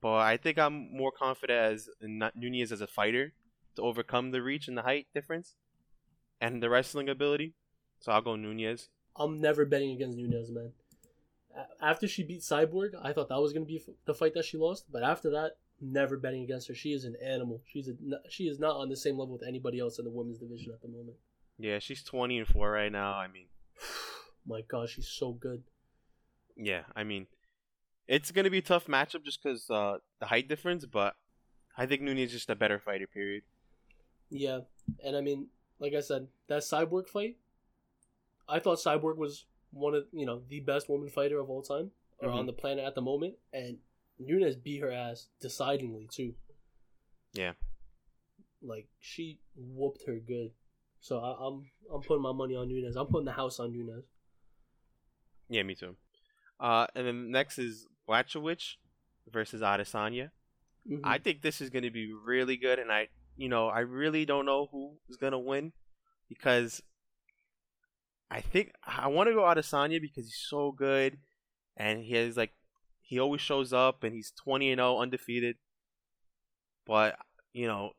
But 0.00 0.16
I 0.16 0.36
think 0.36 0.58
I'm 0.58 0.94
more 0.94 1.12
confident 1.12 1.58
as 1.58 1.88
Nunes 2.00 2.72
as 2.72 2.80
a 2.80 2.86
fighter 2.86 3.32
to 3.76 3.82
overcome 3.82 4.30
the 4.30 4.42
reach 4.42 4.68
and 4.68 4.76
the 4.76 4.82
height 4.82 5.06
difference, 5.14 5.54
and 6.40 6.62
the 6.62 6.70
wrestling 6.70 7.08
ability. 7.08 7.54
So 8.00 8.12
I'll 8.12 8.22
go 8.22 8.36
Nunes. 8.36 8.88
I'm 9.16 9.40
never 9.40 9.64
betting 9.64 9.92
against 9.92 10.18
Nunes, 10.18 10.50
man. 10.50 10.72
After 11.80 12.06
she 12.06 12.22
beat 12.22 12.42
Cyborg, 12.42 12.90
I 13.02 13.12
thought 13.12 13.28
that 13.28 13.40
was 13.40 13.52
gonna 13.52 13.64
be 13.64 13.82
the 14.04 14.14
fight 14.14 14.34
that 14.34 14.44
she 14.44 14.58
lost. 14.58 14.86
But 14.90 15.02
after 15.02 15.30
that, 15.30 15.52
never 15.80 16.16
betting 16.16 16.42
against 16.42 16.68
her. 16.68 16.74
She 16.74 16.92
is 16.92 17.04
an 17.04 17.16
animal. 17.24 17.62
She's 17.64 17.88
a 17.88 17.94
she 18.28 18.44
is 18.44 18.58
not 18.58 18.76
on 18.76 18.88
the 18.88 18.96
same 18.96 19.16
level 19.16 19.34
with 19.34 19.46
anybody 19.46 19.78
else 19.78 19.98
in 19.98 20.04
the 20.04 20.10
women's 20.10 20.38
division 20.38 20.72
at 20.72 20.82
the 20.82 20.88
moment. 20.88 21.16
Yeah, 21.58 21.78
she's 21.78 22.02
20 22.02 22.38
and 22.38 22.46
four 22.46 22.70
right 22.70 22.92
now. 22.92 23.12
I 23.12 23.28
mean, 23.28 23.46
My 24.46 24.62
God, 24.62 24.88
she's 24.88 25.08
so 25.08 25.32
good. 25.32 25.62
yeah, 26.56 26.82
I 26.94 27.02
mean, 27.04 27.26
it's 28.06 28.30
gonna 28.30 28.50
be 28.50 28.58
a 28.58 28.62
tough 28.62 28.86
matchup 28.86 29.24
just 29.24 29.42
because 29.42 29.68
uh, 29.70 29.98
the 30.20 30.26
height 30.26 30.48
difference. 30.48 30.84
But 30.86 31.14
I 31.76 31.86
think 31.86 32.02
Nunes 32.02 32.20
is 32.20 32.32
just 32.32 32.50
a 32.50 32.54
better 32.54 32.78
fighter. 32.78 33.06
Period. 33.06 33.42
Yeah, 34.30 34.60
and 35.04 35.16
I 35.16 35.20
mean, 35.20 35.48
like 35.78 35.94
I 35.94 36.00
said, 36.00 36.28
that 36.48 36.62
Cyborg 36.62 37.08
fight, 37.08 37.36
I 38.48 38.58
thought 38.60 38.78
Cyborg 38.78 39.16
was 39.16 39.46
one 39.72 39.94
of 39.94 40.04
you 40.12 40.26
know 40.26 40.42
the 40.48 40.60
best 40.60 40.88
woman 40.88 41.08
fighter 41.08 41.38
of 41.40 41.50
all 41.50 41.62
time 41.62 41.90
or 42.20 42.28
Mhm. 42.28 42.34
on 42.34 42.46
the 42.46 42.52
planet 42.52 42.84
at 42.84 42.94
the 42.94 43.02
moment, 43.02 43.34
and 43.52 43.78
Nunes 44.18 44.56
beat 44.56 44.80
her 44.80 44.90
ass 44.92 45.28
decidingly 45.42 46.08
too. 46.10 46.34
Yeah. 47.34 47.52
like 48.62 48.88
she 49.00 49.38
whooped 49.54 50.02
her 50.06 50.16
good. 50.18 50.50
So 51.00 51.18
I, 51.20 51.46
I'm 51.46 51.70
I'm 51.92 52.00
putting 52.02 52.22
my 52.22 52.32
money 52.32 52.56
on 52.56 52.68
Nunes. 52.68 52.96
I'm 52.96 53.06
putting 53.06 53.26
the 53.26 53.32
house 53.32 53.60
on 53.60 53.72
Nunes. 53.72 54.04
Yeah, 55.48 55.62
me 55.62 55.74
too. 55.74 55.96
Uh, 56.58 56.86
and 56.94 57.06
then 57.06 57.30
next 57.30 57.58
is 57.58 57.86
Blachowicz 58.08 58.74
versus 59.30 59.60
Adesanya. 59.60 60.30
Mhm. 60.90 61.00
I 61.04 61.18
think 61.18 61.42
this 61.42 61.60
is 61.60 61.70
going 61.70 61.82
to 61.84 61.90
be 61.90 62.12
really 62.12 62.56
good, 62.56 62.78
and 62.78 62.90
I, 62.92 63.08
you 63.36 63.48
know, 63.48 63.68
I 63.68 63.80
really 63.80 64.24
don't 64.24 64.46
know 64.46 64.66
who 64.70 64.98
is 65.08 65.16
going 65.16 65.32
to 65.32 65.38
win 65.38 65.72
because 66.28 66.80
I 68.30 68.40
think 68.40 68.72
I 68.84 69.08
want 69.08 69.28
to 69.28 69.34
go 69.34 69.42
Adesanya 69.42 70.00
because 70.00 70.26
he's 70.26 70.46
so 70.48 70.72
good, 70.72 71.18
and 71.76 72.02
he 72.02 72.14
has 72.14 72.36
like 72.36 72.52
he 73.02 73.18
always 73.20 73.40
shows 73.40 73.72
up, 73.72 74.02
and 74.02 74.14
he's 74.14 74.32
twenty 74.32 74.70
and 74.70 74.78
zero, 74.78 74.98
undefeated. 74.98 75.56
But 76.86 77.16
you 77.52 77.66
know, 77.66 77.92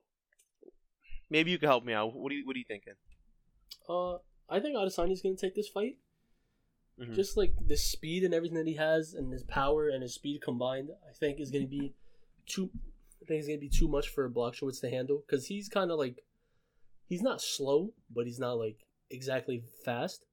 maybe 1.29 1.51
you 1.51 1.57
can 1.59 1.67
help 1.69 1.83
me 1.85 1.93
out. 1.93 2.13
What 2.13 2.29
do 2.29 2.35
you 2.35 2.45
What 2.45 2.55
are 2.55 2.59
you 2.59 2.65
thinking? 2.67 2.93
uh, 3.87 4.15
I 4.49 4.59
think 4.59 4.75
Adesanya's 4.75 5.21
gonna 5.21 5.35
take 5.35 5.55
this 5.55 5.69
fight. 5.69 5.97
Mhm. 6.99 7.13
Just 7.13 7.37
like 7.37 7.53
the 7.65 7.77
speed 7.77 8.23
and 8.23 8.33
everything 8.33 8.57
that 8.57 8.67
he 8.67 8.73
has, 8.75 9.13
and 9.13 9.31
his 9.31 9.43
power 9.43 9.87
and 9.87 10.01
his 10.01 10.15
speed 10.15 10.41
combined, 10.41 10.89
I 11.07 11.13
think 11.13 11.39
is 11.39 11.51
gonna 11.51 11.67
be 11.67 11.93
too. 12.45 12.71
I 13.21 13.25
think 13.25 13.39
it's 13.39 13.47
gonna 13.47 13.59
be 13.59 13.69
too 13.69 13.87
much 13.87 14.09
for 14.09 14.29
Blachowicz 14.29 14.81
to 14.81 14.89
handle 14.89 15.19
because 15.19 15.45
he's 15.47 15.69
kind 15.69 15.91
of 15.91 15.99
like, 15.99 16.23
he's 17.05 17.21
not 17.21 17.41
slow, 17.41 17.93
but 18.09 18.25
he's 18.25 18.39
not 18.39 18.53
like 18.53 18.87
exactly 19.09 19.63
fast. 19.83 20.25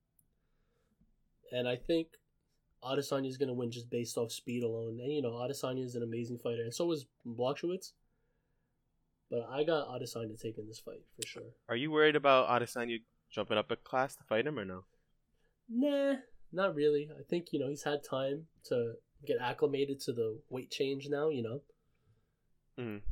And 1.53 1.69
I 1.69 1.77
think 1.77 2.19
Adesanya 2.83 3.29
is 3.29 3.37
gonna 3.37 3.55
win 3.55 3.71
just 3.71 3.91
based 3.91 4.17
off 4.17 4.33
speed 4.33 4.63
alone. 4.63 5.01
And 5.01 5.13
you 5.13 5.21
know, 5.21 5.33
Adesanya 5.33 5.85
is 5.85 5.97
an 5.97 6.03
amazing 6.03 6.39
fighter, 6.39 6.63
and 6.63 6.75
so 6.75 6.91
is 6.93 7.07
Blachowicz. 7.27 7.93
But 9.31 9.49
I 9.51 9.65
got 9.65 9.89
Adesanya 9.89 10.41
taking 10.41 10.67
this 10.67 10.79
fight 10.79 11.03
for 11.15 11.27
sure. 11.27 11.55
Are 11.69 11.77
you 11.77 11.91
worried 11.91 12.17
about 12.17 12.49
Adesanya 12.49 13.03
jumping 13.31 13.59
up 13.59 13.71
a 13.71 13.77
class 13.77 14.17
to 14.17 14.25
fight 14.25 14.47
him 14.47 14.59
or 14.59 14.65
no? 14.65 14.85
Nah, 15.69 16.17
not 16.55 16.75
really. 16.75 17.11
I 17.19 17.23
think 17.29 17.53
you 17.53 17.61
know 17.61 17.69
he's 17.69 17.83
had 17.85 18.03
time 18.09 18.47
to 18.65 18.95
get 19.27 19.39
acclimated 19.41 20.01
to 20.01 20.13
the 20.13 20.39
weight 20.51 20.71
change 20.71 21.09
now. 21.09 21.29
You 21.29 21.43
know, 21.43 21.61
Mhm. 22.79 23.03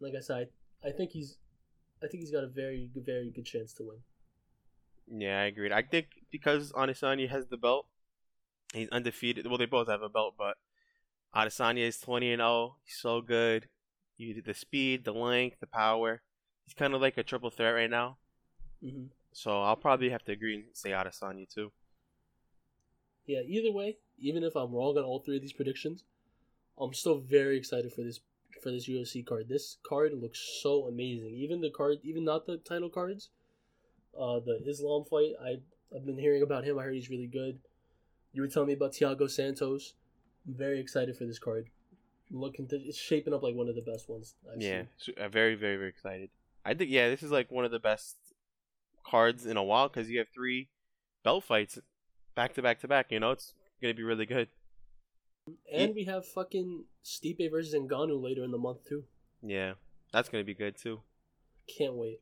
like 0.00 0.14
I 0.16 0.20
said, 0.20 0.48
I, 0.84 0.90
think 0.90 1.10
he's, 1.12 1.36
I 2.02 2.06
think 2.06 2.20
he's 2.22 2.30
got 2.32 2.44
a 2.44 2.48
very, 2.48 2.90
very 2.94 3.30
good 3.30 3.46
chance 3.46 3.72
to 3.74 3.84
win. 3.84 3.98
Yeah, 5.06 5.40
I 5.40 5.44
agree. 5.46 5.72
I 5.72 5.82
think 5.82 6.06
because 6.30 6.72
Adesanya 6.72 7.28
has 7.28 7.46
the 7.48 7.56
belt, 7.56 7.86
he's 8.72 8.88
undefeated. 8.90 9.46
Well, 9.46 9.58
they 9.58 9.66
both 9.66 9.88
have 9.88 10.02
a 10.02 10.08
belt, 10.08 10.34
but 10.38 10.56
Adesanya 11.34 11.86
is 11.88 11.98
twenty 11.98 12.32
and 12.32 12.40
zero. 12.40 12.76
He's 12.84 12.96
so 12.96 13.20
good. 13.20 13.68
You 14.16 14.40
the 14.42 14.54
speed, 14.54 15.04
the 15.04 15.12
length, 15.12 15.60
the 15.60 15.66
power. 15.66 16.22
He's 16.66 16.74
kind 16.74 16.94
of 16.94 17.00
like 17.00 17.18
a 17.18 17.22
triple 17.24 17.50
threat 17.50 17.74
right 17.74 17.90
now. 17.90 18.18
hmm 18.82 19.06
So 19.32 19.62
I'll 19.62 19.76
probably 19.76 20.10
have 20.10 20.24
to 20.24 20.32
agree 20.32 20.56
and 20.56 20.64
say 20.74 20.90
Adesanya 20.90 21.48
too. 21.52 21.72
Yeah. 23.30 23.40
Either 23.46 23.72
way, 23.72 23.96
even 24.18 24.42
if 24.42 24.56
I'm 24.56 24.72
wrong 24.72 24.96
on 24.96 25.04
all 25.04 25.20
three 25.20 25.36
of 25.36 25.42
these 25.42 25.52
predictions, 25.52 26.04
I'm 26.78 26.94
still 26.94 27.18
very 27.18 27.56
excited 27.56 27.92
for 27.92 28.02
this 28.02 28.20
for 28.62 28.70
this 28.70 28.88
UFC 28.88 29.24
card. 29.24 29.48
This 29.48 29.78
card 29.82 30.12
looks 30.14 30.60
so 30.62 30.86
amazing. 30.86 31.34
Even 31.34 31.60
the 31.60 31.70
card, 31.70 31.98
even 32.02 32.24
not 32.24 32.46
the 32.46 32.58
title 32.58 32.90
cards, 32.90 33.30
uh, 34.18 34.40
the 34.40 34.60
Islam 34.66 35.04
fight. 35.04 35.32
I 35.42 35.56
I've 35.94 36.06
been 36.06 36.18
hearing 36.18 36.42
about 36.42 36.64
him. 36.64 36.78
I 36.78 36.84
heard 36.84 36.94
he's 36.94 37.10
really 37.10 37.26
good. 37.26 37.58
You 38.32 38.42
were 38.42 38.48
telling 38.48 38.68
me 38.68 38.74
about 38.74 38.92
Thiago 38.92 39.28
Santos. 39.28 39.94
I'm 40.46 40.54
very 40.54 40.80
excited 40.80 41.16
for 41.16 41.24
this 41.24 41.38
card. 41.38 41.68
Looking 42.30 42.68
to, 42.68 42.76
it's 42.76 42.96
shaping 42.96 43.34
up 43.34 43.42
like 43.42 43.56
one 43.56 43.68
of 43.68 43.74
the 43.74 43.82
best 43.82 44.08
ones. 44.08 44.34
I've 44.50 44.62
yeah, 44.62 44.82
seen. 44.98 45.16
uh, 45.18 45.28
very, 45.28 45.56
very, 45.56 45.76
very 45.76 45.88
excited. 45.88 46.30
I 46.64 46.74
think 46.74 46.90
yeah, 46.90 47.08
this 47.08 47.22
is 47.22 47.32
like 47.32 47.50
one 47.50 47.64
of 47.64 47.72
the 47.72 47.80
best 47.80 48.16
cards 49.04 49.46
in 49.46 49.56
a 49.56 49.64
while 49.64 49.88
because 49.88 50.08
you 50.08 50.18
have 50.18 50.28
three 50.32 50.68
belt 51.24 51.44
fights 51.44 51.78
back 52.34 52.54
to 52.54 52.62
back 52.62 52.80
to 52.80 52.88
back. 52.88 53.10
You 53.10 53.20
know, 53.20 53.30
it's 53.32 53.54
gonna 53.80 53.94
be 53.94 54.02
really 54.02 54.26
good. 54.26 54.48
And 55.72 55.94
we 55.94 56.04
have 56.04 56.26
fucking 56.26 56.84
Stipe 57.04 57.50
versus 57.50 57.74
Ngannou 57.74 58.22
later 58.22 58.44
in 58.44 58.50
the 58.50 58.58
month 58.58 58.86
too. 58.88 59.04
Yeah, 59.42 59.74
that's 60.12 60.28
gonna 60.28 60.44
be 60.44 60.54
good 60.54 60.76
too. 60.76 61.00
Can't 61.66 61.94
wait. 61.94 62.20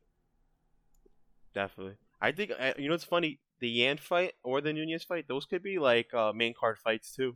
Definitely. 1.53 1.95
I 2.21 2.31
think 2.31 2.51
you 2.77 2.87
know 2.89 2.95
it's 2.95 3.03
funny. 3.03 3.39
The 3.59 3.69
Yan 3.69 3.97
fight 3.97 4.33
or 4.43 4.61
the 4.61 4.71
Nunes 4.71 5.03
fight, 5.03 5.27
those 5.27 5.45
could 5.45 5.61
be 5.61 5.79
like 5.79 6.13
uh, 6.13 6.31
main 6.33 6.53
card 6.57 6.77
fights 6.77 7.11
too. 7.13 7.35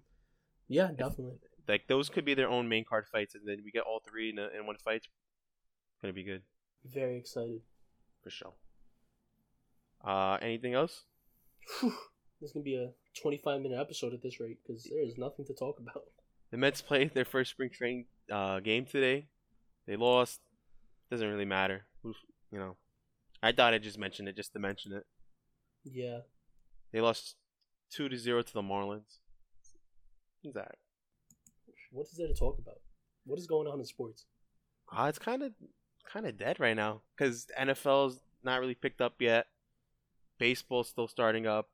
Yeah, 0.70 0.88
definitely. 0.88 1.40
Like 1.68 1.88
those 1.88 2.10
could 2.10 2.24
be 2.26 2.34
their 2.34 2.48
own 2.50 2.70
main 2.70 2.86
card 2.86 3.06
fights, 3.12 3.36
and 3.36 3.46
then 3.46 3.58
we 3.64 3.72
get 3.72 3.84
all 3.84 4.02
three 4.08 4.30
in, 4.30 4.40
a, 4.40 4.48
in 4.58 4.66
one 4.66 4.78
fight. 4.78 5.04
It's 5.04 6.02
gonna 6.02 6.14
be 6.14 6.24
good 6.24 6.44
Very 6.86 7.18
excited. 7.18 7.62
for 8.24 8.30
sure. 8.30 8.54
Uh, 10.04 10.38
anything 10.42 10.74
else? 10.74 11.04
This 12.43 12.49
is 12.49 12.53
gonna 12.56 12.65
be 12.65 12.75
a 12.75 12.89
25 13.21 13.62
minute 13.62 13.79
episode 13.79 14.13
at 14.13 14.21
this 14.21 14.41
rate 14.41 14.58
because 14.67 14.84
there 14.84 15.01
is 15.01 15.17
nothing 15.17 15.45
to 15.45 15.53
talk 15.53 15.79
about. 15.79 16.03
The 16.51 16.58
Mets 16.58 16.82
played 16.82 17.13
their 17.13 17.23
first 17.23 17.51
spring 17.51 17.69
training 17.71 18.06
uh, 18.29 18.60
game 18.60 18.86
today. 18.86 19.27
They 19.88 19.95
lost. 19.95 20.41
Doesn't 21.10 21.27
really 21.27 21.45
matter. 21.45 21.86
You 22.03 22.13
know. 22.51 22.75
I 23.41 23.53
thought 23.53 23.73
I 23.73 23.77
just 23.77 23.97
mentioned 23.97 24.27
it 24.27 24.36
just 24.36 24.51
to 24.53 24.60
mention 24.60 24.91
it. 24.91 25.06
Yeah, 25.86 26.19
They 26.91 26.99
lost 26.99 27.38
two 27.89 28.10
to 28.10 28.17
zero 28.17 28.41
to 28.41 28.53
the 28.53 28.62
Marlins. 28.62 29.19
Who's 30.43 30.53
that? 30.53 30.75
what 31.91 32.08
is 32.12 32.17
there 32.17 32.27
to 32.27 32.34
talk 32.34 32.60
about? 32.60 32.82
What 33.25 33.39
is 33.39 33.47
going 33.47 33.67
on 33.69 33.79
in 33.79 33.86
sports? 33.86 34.25
Uh, 34.91 35.06
it's 35.06 35.17
kind 35.17 35.43
of 35.43 35.53
kind 36.12 36.27
of 36.27 36.38
dead 36.38 36.60
right 36.60 36.75
now 36.75 37.03
because 37.17 37.47
NFL's 37.58 38.19
not 38.43 38.60
really 38.60 38.75
picked 38.75 38.99
up 38.99 39.15
yet. 39.19 39.47
Baseball's 40.39 40.89
still 40.89 41.08
starting 41.08 41.47
up, 41.47 41.69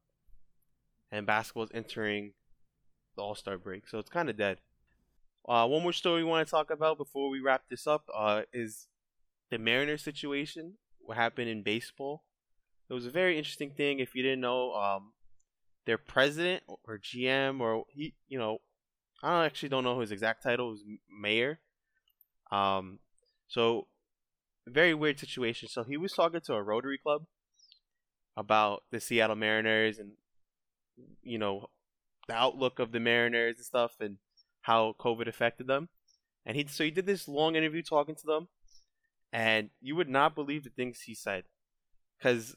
and 1.11 1.25
basketball's 1.25 1.71
entering 1.73 2.33
the 3.15 3.21
All 3.21 3.35
Star 3.35 3.57
break, 3.57 3.87
so 3.87 3.99
it's 3.99 4.09
kind 4.09 4.29
of 4.29 4.37
dead. 4.37 4.59
Uh, 5.47 5.67
one 5.67 5.81
more 5.81 5.93
story 5.93 6.23
we 6.23 6.29
want 6.29 6.45
to 6.45 6.51
talk 6.51 6.69
about 6.69 6.97
before 6.97 7.29
we 7.29 7.39
wrap 7.39 7.63
this 7.69 7.87
up 7.87 8.03
uh, 8.15 8.43
is 8.53 8.87
the 9.49 9.57
Mariners 9.57 10.03
situation. 10.03 10.73
What 10.99 11.17
happened 11.17 11.49
in 11.49 11.63
baseball? 11.63 12.23
It 12.89 12.93
was 12.93 13.05
a 13.05 13.11
very 13.11 13.37
interesting 13.37 13.71
thing. 13.71 13.99
If 13.99 14.15
you 14.15 14.21
didn't 14.21 14.41
know, 14.41 14.73
um, 14.73 15.13
their 15.85 15.97
president 15.97 16.63
or 16.67 16.99
GM 16.99 17.61
or 17.61 17.85
he, 17.89 18.13
you 18.27 18.37
know, 18.37 18.59
I 19.23 19.45
actually 19.45 19.69
don't 19.69 19.83
know 19.83 19.99
his 19.99 20.11
exact 20.11 20.43
title. 20.43 20.67
It 20.67 20.71
was 20.71 20.83
Mather. 21.09 21.59
Um, 22.51 22.99
so 23.47 23.87
very 24.67 24.93
weird 24.93 25.19
situation. 25.19 25.67
So 25.67 25.83
he 25.83 25.97
was 25.97 26.13
talking 26.13 26.41
to 26.45 26.53
a 26.53 26.63
Rotary 26.63 26.97
Club 26.97 27.25
about 28.37 28.83
the 28.91 28.99
Seattle 28.99 29.35
Mariners 29.35 29.99
and 29.99 30.11
you 31.23 31.37
know 31.37 31.67
the 32.27 32.33
outlook 32.35 32.79
of 32.79 32.91
the 32.91 32.99
Mariners 32.99 33.57
and 33.57 33.65
stuff 33.65 33.93
and 33.99 34.17
how 34.61 34.95
COVID 34.99 35.27
affected 35.27 35.67
them. 35.67 35.89
And 36.45 36.55
he 36.57 36.65
so 36.67 36.83
he 36.83 36.91
did 36.91 37.05
this 37.05 37.27
long 37.27 37.55
interview 37.55 37.81
talking 37.83 38.15
to 38.15 38.25
them, 38.25 38.47
and 39.33 39.69
you 39.81 39.95
would 39.95 40.09
not 40.09 40.35
believe 40.35 40.63
the 40.63 40.69
things 40.69 41.01
he 41.01 41.15
said, 41.15 41.43
because 42.17 42.55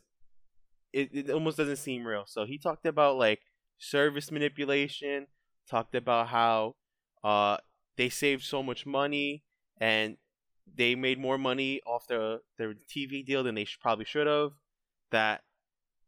it, 0.93 1.11
it 1.13 1.31
almost 1.31 1.57
doesn't 1.57 1.77
seem 1.77 2.07
real. 2.07 2.25
So 2.27 2.45
he 2.45 2.59
talked 2.59 2.87
about 2.87 3.17
like 3.17 3.41
service 3.79 4.31
manipulation, 4.31 5.27
talked 5.69 5.95
about 5.95 6.29
how 6.29 6.77
uh 7.25 7.59
they 7.97 8.09
saved 8.09 8.43
so 8.43 8.63
much 8.63 8.87
money 8.87 9.45
and 9.81 10.17
they 10.75 10.95
made 10.95 11.19
more 11.19 11.39
money 11.39 11.81
off 11.87 12.07
their 12.07 12.39
their 12.59 12.75
TV 12.75 13.25
deal 13.25 13.43
than 13.43 13.55
they 13.55 13.65
sh- 13.65 13.79
probably 13.81 14.05
should 14.05 14.27
have. 14.27 14.53
That 15.11 15.43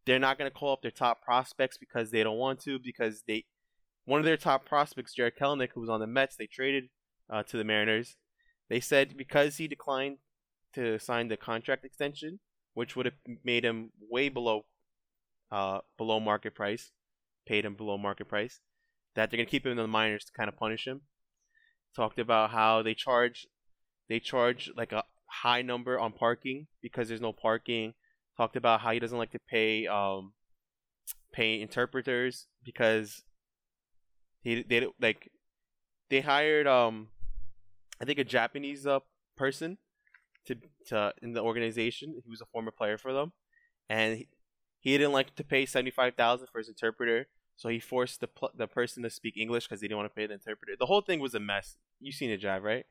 they're 0.07 0.19
not 0.19 0.39
going 0.39 0.51
to 0.51 0.57
call 0.57 0.73
up 0.73 0.83
their 0.83 0.91
top 0.91 1.23
prospects 1.23 1.79
because 1.79 2.11
they 2.11 2.23
don't 2.23 2.39
want 2.39 2.61
to 2.61 2.79
because 2.79 3.23
they 3.27 3.45
one 4.05 4.21
of 4.21 4.27
their 4.27 4.37
top 4.37 4.67
prospects, 4.67 5.15
Jarred 5.15 5.37
Kelenic, 5.37 5.71
who 5.75 5.81
was 5.81 5.89
on 5.89 6.01
the 6.01 6.07
Mets, 6.07 6.37
they 6.37 6.47
traded 6.47 6.91
uh, 7.31 7.43
to 7.45 7.57
the 7.57 7.65
Mariners. 7.65 8.17
They 8.69 8.81
said 8.81 9.17
because 9.17 9.57
he 9.57 9.67
declined 9.67 10.19
to 10.75 10.99
sign 10.99 11.29
the 11.29 11.37
contract 11.37 11.85
extension, 11.85 12.41
which 12.75 12.97
would 12.97 13.07
have 13.07 13.15
made 13.45 13.65
him 13.65 13.91
way 14.11 14.29
below 14.29 14.67
uh, 15.51 15.81
below 15.97 16.21
market 16.21 16.55
price, 16.55 16.91
paid 17.47 17.65
him 17.65 17.75
below 17.75 17.97
market 17.97 18.29
price, 18.29 18.61
that 19.15 19.31
they're 19.31 19.39
gonna 19.39 19.47
keep 19.47 19.65
him 19.65 19.73
in 19.73 19.79
the 19.79 19.87
minors 19.87 20.25
to 20.25 20.33
kind 20.33 20.49
of 20.49 20.57
punish 20.57 20.87
him. 20.87 21.03
Talked 21.95 22.19
about 22.19 22.51
how 22.51 22.83
they 22.83 22.95
charge 22.95 23.47
they 24.09 24.21
charge 24.21 24.71
like 24.77 24.93
a 24.93 25.05
high 25.27 25.63
number 25.63 25.99
on 25.99 26.13
parking 26.13 26.67
because 26.83 27.09
there's 27.09 27.21
no 27.21 27.33
parking. 27.33 27.95
Talked 28.37 28.57
about 28.57 28.81
how 28.81 28.91
he 28.91 28.99
doesn't 28.99 29.19
like 29.19 29.31
to 29.33 29.39
pay 29.39 29.87
um 29.87 30.33
pay 31.33 31.61
interpreters 31.61 32.47
because 32.65 33.23
he 34.43 34.63
they 34.63 34.87
like 35.01 35.31
they 36.11 36.21
hired 36.21 36.67
um 36.67 37.09
I 38.01 38.05
think 38.05 38.19
a 38.19 38.25
Japanese 38.25 38.87
uh, 38.87 39.01
person 39.37 39.79
to 40.47 40.57
to 40.89 41.15
in 41.23 41.33
the 41.33 41.43
organization. 41.43 42.21
He 42.25 42.31
was 42.31 42.41
a 42.41 42.47
former 42.47 42.71
player 42.71 42.99
for 42.99 43.13
them, 43.13 43.33
and 43.89 44.19
he, 44.19 44.29
he 44.81 44.99
didn't 44.99 45.13
like 45.13 45.35
to 45.37 45.45
pay 45.45 45.67
seventy 45.67 45.91
five 45.91 46.15
thousand 46.15 46.49
for 46.53 46.59
his 46.59 46.69
interpreter. 46.69 47.27
So 47.57 47.69
he 47.69 47.79
forced 47.79 48.21
the 48.21 48.27
pl- 48.27 48.51
the 48.55 48.67
person 48.67 49.03
to 49.05 49.11
speak 49.11 49.37
English 49.37 49.69
because 49.69 49.81
he 49.81 49.89
didn't 49.89 49.99
want 49.99 50.11
to 50.11 50.15
pay 50.15 50.27
the 50.27 50.35
interpreter. 50.35 50.73
The 50.79 50.87
whole 50.87 51.01
thing 51.01 51.21
was 51.21 51.35
a 51.35 51.41
mess. 51.41 51.77
You 52.01 52.13
seen 52.13 52.31
it, 52.31 52.43
Jive, 52.43 52.63
right? 52.63 52.85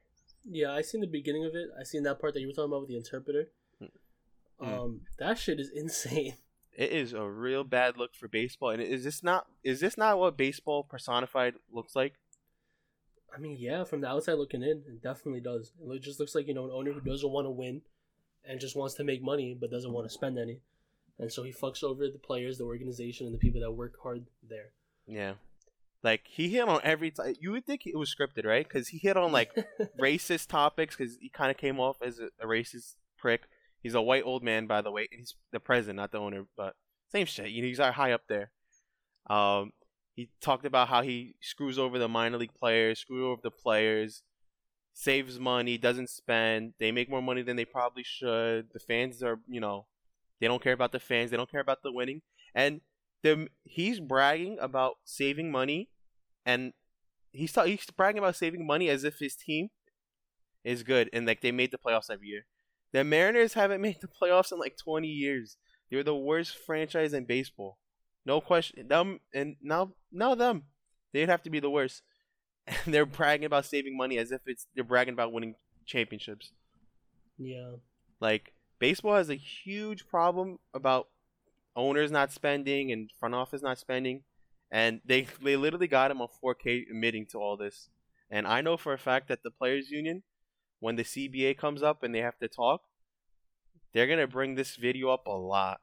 Yeah, 0.45 0.71
I 0.71 0.81
seen 0.81 1.01
the 1.01 1.07
beginning 1.07 1.45
of 1.45 1.53
it. 1.53 1.67
I 1.79 1.83
seen 1.83 2.03
that 2.03 2.19
part 2.19 2.33
that 2.33 2.41
you 2.41 2.47
were 2.47 2.53
talking 2.53 2.71
about 2.71 2.81
with 2.81 2.89
the 2.89 2.97
interpreter. 2.97 3.49
Mm. 4.61 4.67
Um, 4.67 5.01
that 5.19 5.37
shit 5.37 5.59
is 5.59 5.69
insane. 5.75 6.35
It 6.75 6.91
is 6.91 7.13
a 7.13 7.23
real 7.23 7.63
bad 7.63 7.97
look 7.97 8.15
for 8.15 8.27
baseball. 8.27 8.71
And 8.71 8.81
is 8.81 9.03
this 9.03 9.23
not 9.23 9.47
is 9.63 9.79
this 9.79 9.97
not 9.97 10.17
what 10.17 10.37
baseball 10.37 10.83
personified 10.83 11.55
looks 11.71 11.95
like? 11.95 12.13
I 13.35 13.39
mean, 13.39 13.57
yeah, 13.59 13.83
from 13.83 14.01
the 14.01 14.07
outside 14.07 14.33
looking 14.33 14.61
in, 14.61 14.83
it 14.87 15.01
definitely 15.01 15.41
does. 15.41 15.71
It 15.81 16.01
just 16.01 16.19
looks 16.19 16.35
like 16.35 16.47
you 16.47 16.53
know 16.53 16.65
an 16.65 16.71
owner 16.71 16.91
who 16.91 17.01
doesn't 17.01 17.29
want 17.29 17.45
to 17.45 17.51
win, 17.51 17.81
and 18.45 18.59
just 18.59 18.75
wants 18.75 18.95
to 18.95 19.03
make 19.03 19.23
money 19.23 19.55
but 19.59 19.71
doesn't 19.71 19.91
want 19.91 20.07
to 20.07 20.13
spend 20.13 20.37
any, 20.37 20.61
and 21.19 21.31
so 21.31 21.43
he 21.43 21.51
fucks 21.51 21.83
over 21.83 22.07
the 22.07 22.19
players, 22.19 22.57
the 22.57 22.63
organization, 22.63 23.25
and 23.25 23.33
the 23.33 23.39
people 23.39 23.61
that 23.61 23.71
work 23.71 23.93
hard 24.01 24.25
there. 24.47 24.71
Yeah. 25.07 25.33
Like 26.03 26.27
he 26.27 26.49
hit 26.49 26.67
on 26.67 26.81
every 26.83 27.11
time. 27.11 27.35
You 27.39 27.51
would 27.51 27.65
think 27.65 27.85
it 27.85 27.97
was 27.97 28.13
scripted, 28.13 28.45
right? 28.45 28.67
Because 28.67 28.89
he 28.89 28.97
hit 28.97 29.15
on 29.15 29.31
like 29.31 29.51
racist 29.99 30.47
topics. 30.47 30.95
Because 30.95 31.17
he 31.17 31.29
kind 31.29 31.49
of 31.49 31.57
came 31.57 31.79
off 31.79 32.01
as 32.01 32.19
a, 32.19 32.25
a, 32.41 32.45
racist 32.45 32.95
prick. 33.17 33.43
He's 33.83 33.93
a 33.93 34.01
white 34.01 34.23
old 34.25 34.43
man, 34.43 34.65
by 34.65 34.81
the 34.81 34.91
way. 34.91 35.09
He's 35.11 35.35
the 35.51 35.59
president, 35.59 35.97
not 35.97 36.11
the 36.11 36.17
owner, 36.19 36.45
but 36.57 36.75
same 37.09 37.25
shit. 37.25 37.49
You 37.49 37.61
know, 37.61 37.67
he's 37.67 37.79
high 37.79 38.13
up 38.13 38.23
there. 38.27 38.51
Um, 39.29 39.71
he 40.15 40.29
talked 40.41 40.65
about 40.65 40.87
how 40.87 41.01
he 41.01 41.35
screws 41.41 41.77
over 41.77 41.99
the 41.99 42.07
minor 42.07 42.37
league 42.37 42.53
players, 42.53 42.99
screws 42.99 43.23
over 43.23 43.41
the 43.43 43.51
players, 43.51 44.23
saves 44.93 45.39
money, 45.39 45.77
doesn't 45.77 46.09
spend. 46.09 46.73
They 46.79 46.91
make 46.91 47.09
more 47.09 47.21
money 47.21 47.41
than 47.41 47.57
they 47.57 47.65
probably 47.65 48.03
should. 48.03 48.69
The 48.73 48.79
fans 48.79 49.21
are, 49.21 49.39
you 49.47 49.59
know, 49.59 49.85
they 50.39 50.47
don't 50.47 50.63
care 50.63 50.73
about 50.73 50.91
the 50.91 50.99
fans. 50.99 51.31
They 51.31 51.37
don't 51.37 51.51
care 51.51 51.61
about 51.61 51.83
the 51.83 51.91
winning. 51.91 52.21
And 52.55 52.81
the 53.23 53.47
he's 53.63 53.99
bragging 53.99 54.57
about 54.59 54.95
saving 55.03 55.51
money 55.51 55.89
and 56.45 56.73
he's 57.31 57.55
he's 57.65 57.85
bragging 57.97 58.19
about 58.19 58.35
saving 58.35 58.67
money 58.67 58.89
as 58.89 59.03
if 59.03 59.17
his 59.19 59.35
team 59.35 59.69
is 60.63 60.83
good 60.83 61.09
and 61.13 61.25
like 61.25 61.41
they 61.41 61.51
made 61.51 61.71
the 61.71 61.77
playoffs 61.77 62.09
every 62.09 62.27
year. 62.27 62.45
The 62.93 63.03
Mariners 63.03 63.53
haven't 63.53 63.81
made 63.81 63.99
the 64.01 64.07
playoffs 64.07 64.51
in 64.51 64.59
like 64.59 64.77
20 64.77 65.07
years. 65.07 65.57
They're 65.89 66.03
the 66.03 66.15
worst 66.15 66.55
franchise 66.55 67.13
in 67.13 67.25
baseball. 67.25 67.77
No 68.25 68.39
question. 68.39 68.87
Them 68.87 69.19
and 69.33 69.57
now 69.61 69.93
now 70.11 70.35
them. 70.35 70.63
They'd 71.11 71.29
have 71.29 71.43
to 71.43 71.49
be 71.49 71.59
the 71.59 71.69
worst. 71.69 72.01
And 72.85 72.93
they're 72.93 73.05
bragging 73.05 73.45
about 73.45 73.65
saving 73.65 73.97
money 73.97 74.17
as 74.17 74.31
if 74.31 74.41
it's 74.45 74.67
they're 74.73 74.85
bragging 74.85 75.13
about 75.13 75.33
winning 75.33 75.55
championships. 75.85 76.53
Yeah. 77.37 77.73
Like 78.21 78.53
baseball 78.79 79.17
has 79.17 79.29
a 79.29 79.35
huge 79.35 80.07
problem 80.07 80.59
about 80.73 81.09
owners 81.75 82.09
not 82.09 82.31
spending 82.31 82.89
and 82.93 83.09
front 83.19 83.35
office 83.35 83.61
not 83.61 83.79
spending 83.79 84.23
and 84.73 85.01
they 85.05 85.27
they 85.41 85.55
literally 85.55 85.87
got 85.87 86.09
him 86.09 86.21
on 86.21 86.27
4K 86.43 86.89
admitting 86.89 87.27
to 87.27 87.37
all 87.37 87.55
this. 87.55 87.89
And 88.29 88.47
I 88.47 88.61
know 88.61 88.75
for 88.75 88.91
a 88.91 88.97
fact 88.97 89.27
that 89.27 89.43
the 89.43 89.51
players 89.51 89.91
union, 89.91 90.23
when 90.83 90.97
the 90.97 91.03
CBA 91.03 91.57
comes 91.57 91.81
up 91.81 92.03
and 92.03 92.13
they 92.13 92.19
have 92.19 92.37
to 92.39 92.49
talk, 92.49 92.81
they're 93.93 94.05
gonna 94.05 94.27
bring 94.27 94.55
this 94.55 94.75
video 94.75 95.11
up 95.11 95.25
a 95.27 95.31
lot. 95.31 95.79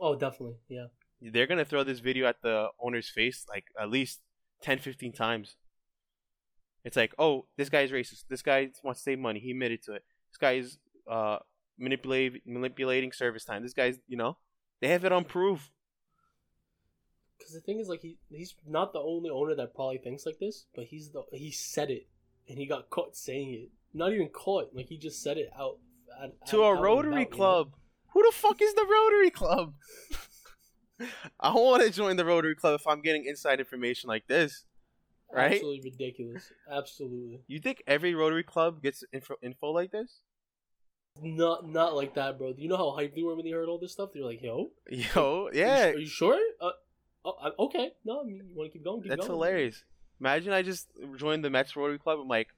Oh, 0.00 0.16
definitely, 0.16 0.56
yeah. 0.68 0.86
They're 1.22 1.46
gonna 1.46 1.64
throw 1.64 1.84
this 1.84 2.00
video 2.00 2.26
at 2.26 2.42
the 2.42 2.70
owner's 2.82 3.08
face 3.08 3.46
like 3.48 3.66
at 3.80 3.88
least 3.88 4.22
10, 4.62 4.80
15 4.80 5.12
times. 5.12 5.54
It's 6.84 6.96
like, 6.96 7.14
oh, 7.16 7.46
this 7.56 7.68
guy's 7.68 7.92
racist. 7.92 8.24
This 8.28 8.42
guy 8.42 8.70
wants 8.82 9.00
to 9.00 9.04
save 9.04 9.20
money. 9.20 9.38
He 9.38 9.52
admitted 9.52 9.84
to 9.84 9.92
it. 9.92 10.04
This 10.32 10.38
guy 10.38 10.52
is 10.52 10.78
uh, 11.08 11.38
manipulating 11.78 12.40
manipulating 12.44 13.12
service 13.12 13.44
time. 13.44 13.62
This 13.62 13.74
guy's, 13.74 14.00
you 14.08 14.16
know, 14.16 14.36
they 14.80 14.88
have 14.88 15.04
it 15.04 15.12
on 15.12 15.24
proof. 15.24 15.70
Because 17.38 17.54
the 17.54 17.60
thing 17.60 17.78
is, 17.78 17.88
like, 17.88 18.00
he 18.00 18.18
he's 18.30 18.56
not 18.66 18.92
the 18.92 18.98
only 18.98 19.30
owner 19.30 19.54
that 19.54 19.76
probably 19.76 19.98
thinks 19.98 20.26
like 20.26 20.40
this, 20.40 20.66
but 20.74 20.86
he's 20.86 21.10
the 21.10 21.22
he 21.32 21.52
said 21.52 21.88
it, 21.88 22.08
and 22.50 22.58
he 22.58 22.66
got 22.66 22.90
caught 22.90 23.16
saying 23.16 23.54
it. 23.54 23.70
Not 23.94 24.12
even 24.12 24.28
caught, 24.28 24.70
like 24.74 24.86
he 24.86 24.98
just 24.98 25.22
said 25.22 25.38
it 25.38 25.50
out. 25.58 25.78
At, 26.22 26.46
to 26.48 26.62
a 26.64 26.74
Rotary 26.74 27.24
Club. 27.24 27.68
You 27.68 27.72
know? 27.72 27.76
Who 28.12 28.30
the 28.30 28.36
fuck 28.36 28.60
is 28.60 28.74
the 28.74 28.86
Rotary 28.86 29.30
Club? 29.30 29.74
I 31.40 31.52
don't 31.52 31.64
want 31.64 31.82
to 31.82 31.90
join 31.90 32.16
the 32.16 32.24
Rotary 32.24 32.54
Club 32.54 32.78
if 32.78 32.86
I'm 32.86 33.00
getting 33.00 33.24
inside 33.24 33.58
information 33.58 34.08
like 34.08 34.26
this. 34.26 34.64
Right? 35.32 35.52
Absolutely 35.52 35.90
ridiculous. 35.90 36.52
Absolutely. 36.70 37.42
You 37.46 37.60
think 37.60 37.82
every 37.86 38.14
Rotary 38.14 38.42
Club 38.42 38.82
gets 38.82 39.04
info, 39.12 39.36
info 39.42 39.70
like 39.70 39.92
this? 39.92 40.20
Not 41.22 41.68
not 41.68 41.94
like 41.94 42.14
that, 42.14 42.38
bro. 42.38 42.52
Do 42.52 42.62
you 42.62 42.68
know 42.68 42.76
how 42.76 42.96
hyped 42.96 43.14
they 43.14 43.22
were 43.22 43.34
when 43.34 43.44
they 43.44 43.50
heard 43.50 43.68
all 43.68 43.78
this 43.78 43.92
stuff? 43.92 44.10
They're 44.12 44.24
like, 44.24 44.42
"Yo, 44.42 44.70
yo, 44.88 45.50
yeah." 45.52 45.86
Are 45.86 45.88
you, 45.90 45.96
are 45.96 45.98
you 45.98 46.06
sure? 46.06 46.38
Uh, 46.60 46.70
Oh, 47.24 47.50
okay. 47.66 47.90
No, 48.04 48.20
I 48.20 48.24
mean, 48.24 48.42
you 48.48 48.56
want 48.56 48.70
to 48.70 48.78
keep 48.78 48.84
going? 48.84 49.02
Keep 49.02 49.10
That's 49.10 49.26
going. 49.26 49.30
hilarious. 49.30 49.84
Imagine 50.20 50.52
I 50.52 50.62
just 50.62 50.88
joined 51.16 51.44
the 51.44 51.50
Mets 51.50 51.74
Rotary 51.74 51.98
Club. 51.98 52.18
I'm 52.20 52.28
like, 52.28 52.48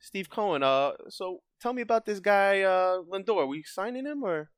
Steve 0.00 0.28
Cohen. 0.28 0.62
Uh, 0.62 0.92
so 1.08 1.40
tell 1.60 1.72
me 1.72 1.82
about 1.82 2.06
this 2.06 2.20
guy, 2.20 2.62
uh, 2.62 3.02
Lindor. 3.02 3.38
Are 3.38 3.46
we 3.46 3.62
signing 3.62 4.04
him 4.04 4.24
or? 4.24 4.50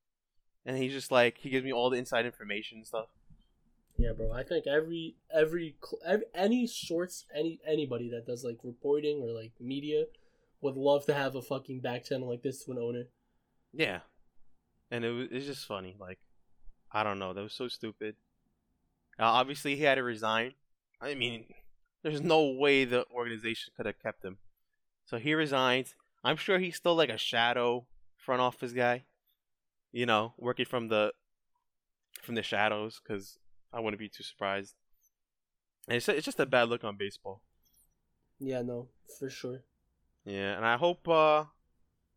And 0.65 0.77
he's 0.77 0.93
just 0.93 1.11
like, 1.11 1.39
he 1.39 1.51
gives 1.51 1.65
me 1.65 1.73
all 1.73 1.91
the 1.91 1.99
inside 1.99 2.27
information 2.27 2.79
and 2.79 2.87
stuff. 2.87 3.07
Yeah, 3.97 4.13
bro. 4.13 4.33
I 4.33 4.43
think 4.43 4.67
every 4.67 5.17
every, 5.31 5.77
every 6.07 6.25
any 6.35 6.67
sorts 6.67 7.27
any 7.35 7.61
anybody 7.67 8.09
that 8.11 8.27
does 8.27 8.45
like 8.45 8.59
reporting 8.63 9.21
or 9.21 9.31
like 9.31 9.53
media 9.61 10.05
would 10.63 10.77
love 10.77 11.05
to 11.07 11.15
have 11.15 11.35
a 11.35 11.43
fucking 11.43 11.81
back 11.81 12.05
channel 12.05 12.31
like 12.31 12.43
this 12.43 12.65
to 12.65 12.73
an 12.73 12.79
owner. 12.79 13.05
Yeah, 13.75 14.01
and 14.91 15.05
it 15.05 15.11
was 15.11 15.29
it's 15.31 15.45
just 15.45 15.67
funny. 15.67 15.97
Like, 16.01 16.19
I 16.91 17.03
don't 17.05 17.19
know. 17.19 17.35
That 17.35 17.43
was 17.43 17.53
so 17.53 17.69
stupid. 17.69 18.17
Uh, 19.19 19.25
obviously, 19.25 19.77
he 19.77 19.83
had 19.83 19.97
to 19.97 20.03
resign. 20.03 20.55
I 21.03 21.15
mean, 21.15 21.45
there's 22.03 22.23
no 22.23 22.45
way 22.45 22.85
the 22.85 23.05
organization 23.13 23.73
could 23.77 23.87
have 23.87 24.01
kept 24.01 24.25
him. 24.25 24.39
So 25.05 25.19
he 25.19 25.35
resigns. 25.35 25.95
I'm 26.23 26.37
sure 26.37 26.59
he's 26.59 26.77
still 26.77 26.95
like 26.95 27.11
a 27.11 27.19
shadow 27.19 27.87
front 28.17 28.41
office 28.41 28.73
guy, 28.73 29.05
you 29.93 30.07
know, 30.07 30.35
working 30.39 30.67
from 30.67 30.89
the 30.89 31.13
from 32.23 32.35
the 32.35 32.43
shadows. 32.43 33.01
Because 33.03 33.39
I 33.73 33.81
wouldn't 33.81 33.99
be 33.99 34.09
too 34.09 34.23
surprised. 34.23 34.75
And 35.89 35.97
it's 35.97 36.09
it's 36.09 36.25
just 36.25 36.41
a 36.41 36.47
bad 36.47 36.69
look 36.69 36.85
on 36.85 36.97
baseball. 36.97 37.43
Yeah, 38.39 38.63
no, 38.63 38.89
for 39.19 39.29
sure. 39.29 39.63
Yeah, 40.25 40.57
and 40.57 40.65
I 40.65 40.77
hope 40.77 41.09
uh 41.09 41.45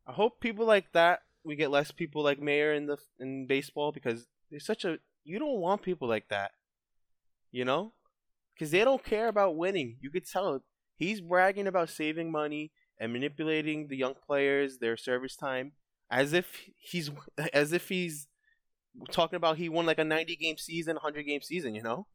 I 0.06 0.12
hope 0.12 0.40
people 0.40 0.66
like 0.66 0.92
that 0.94 1.22
we 1.44 1.56
get 1.56 1.72
less 1.72 1.92
people 1.92 2.24
like 2.24 2.40
Mather 2.40 2.74
in 2.74 2.86
the 2.86 2.98
in 3.20 3.48
baseball 3.48 3.92
because 3.92 4.28
there's 4.50 4.66
such 4.66 4.86
a 4.86 5.00
you 5.24 5.40
don't 5.40 5.60
want 5.60 5.82
people 5.82 6.08
like 6.08 6.30
that 6.30 6.52
you 7.54 7.64
know, 7.64 7.94
because 8.54 8.72
they 8.72 8.84
don't 8.84 9.04
care 9.04 9.28
about 9.28 9.56
winning. 9.56 9.98
You 10.02 10.10
could 10.10 10.28
tell 10.28 10.64
he's 10.96 11.22
bragging 11.22 11.68
about 11.68 11.90
saving 11.90 12.32
money 12.32 12.72
and 13.00 13.12
manipulating 13.12 13.88
the 13.88 13.98
young 13.98 14.14
players, 14.26 14.78
their 14.78 14.98
service 14.98 15.36
time, 15.36 15.74
as 16.10 16.34
if 16.34 16.62
he's 16.78 17.12
as 17.54 17.74
if 17.74 17.90
he's 17.90 18.28
talking 19.12 19.38
about 19.38 19.58
he 19.58 19.70
won 19.70 19.86
like 19.86 20.00
a 20.00 20.04
90 20.04 20.36
game 20.36 20.58
season, 20.58 20.96
100 20.96 21.24
game 21.24 21.42
season, 21.42 21.76
you 21.76 21.82
know? 21.82 22.08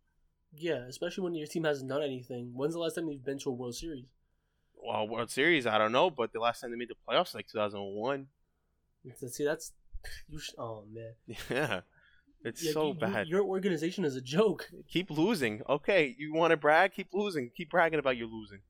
Yeah, 0.55 0.87
especially 0.89 1.25
when 1.25 1.35
your 1.35 1.47
team 1.47 1.65
hasn't 1.65 1.91
done 1.91 2.03
anything. 2.03 2.53
When's 2.55 2.75
the 2.75 2.81
last 2.81 2.95
time 2.95 3.09
you've 3.09 3.25
been 3.25 3.39
to 3.41 3.51
a 3.51 3.53
World 3.53 3.75
Series? 3.75 4.07
Well, 4.77 5.09
World 5.09 5.31
Series, 5.31 5.67
I 5.67 5.77
don't 5.77 5.93
know, 5.93 6.09
but 6.09 6.33
the 6.33 6.41
last 6.41 6.61
time 6.61 6.71
they 6.71 6.77
made 6.77 6.89
the 6.89 6.95
playoffs 7.09 7.35
like 7.35 7.49
2001. 7.49 8.29
See, 9.29 9.45
that's 9.45 9.73
you. 10.29 10.39
Sh- 10.39 10.55
oh 10.59 10.85
man. 10.93 11.13
Yeah. 11.51 11.81
It's 12.49 12.65
yeah, 12.65 12.73
so 12.73 12.89
you, 12.89 12.95
bad. 12.95 13.29
Your 13.29 13.43
organization 13.43 14.05
is 14.05 14.17
a 14.17 14.21
joke. 14.21 14.71
Keep 14.89 15.11
losing. 15.11 15.63
Okay, 15.69 16.15
you 16.19 16.35
want 16.35 16.51
to 16.51 16.57
brag? 16.57 16.93
Keep 16.93 17.09
losing. 17.13 17.51
Keep 17.57 17.71
bragging 17.71 17.99
about 17.99 18.17
your 18.17 18.29
losing. 18.29 18.61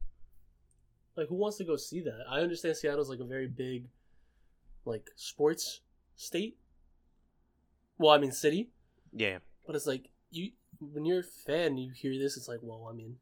Like, 1.17 1.29
who 1.29 1.37
wants 1.37 1.57
to 1.59 1.64
go 1.64 1.77
see 1.77 2.01
that? 2.03 2.25
I 2.31 2.41
understand 2.41 2.77
Seattle's 2.77 3.09
like 3.09 3.21
a 3.21 3.25
very 3.25 3.49
big, 3.49 3.87
like 4.85 5.09
sports 5.17 5.81
state. 6.17 6.59
Well, 7.99 8.12
I 8.12 8.19
mean 8.19 8.33
city. 8.33 8.71
Yeah. 9.12 9.38
But 9.67 9.77
it's 9.77 9.87
like 9.87 10.11
you 10.31 10.53
when 10.81 11.05
you're 11.05 11.21
a 11.21 11.25
fan, 11.47 11.77
you 11.77 11.93
hear 11.95 12.17
this. 12.19 12.37
It's 12.37 12.49
like, 12.49 12.61
well, 12.62 12.88
I 12.91 12.95
mean, 12.95 13.17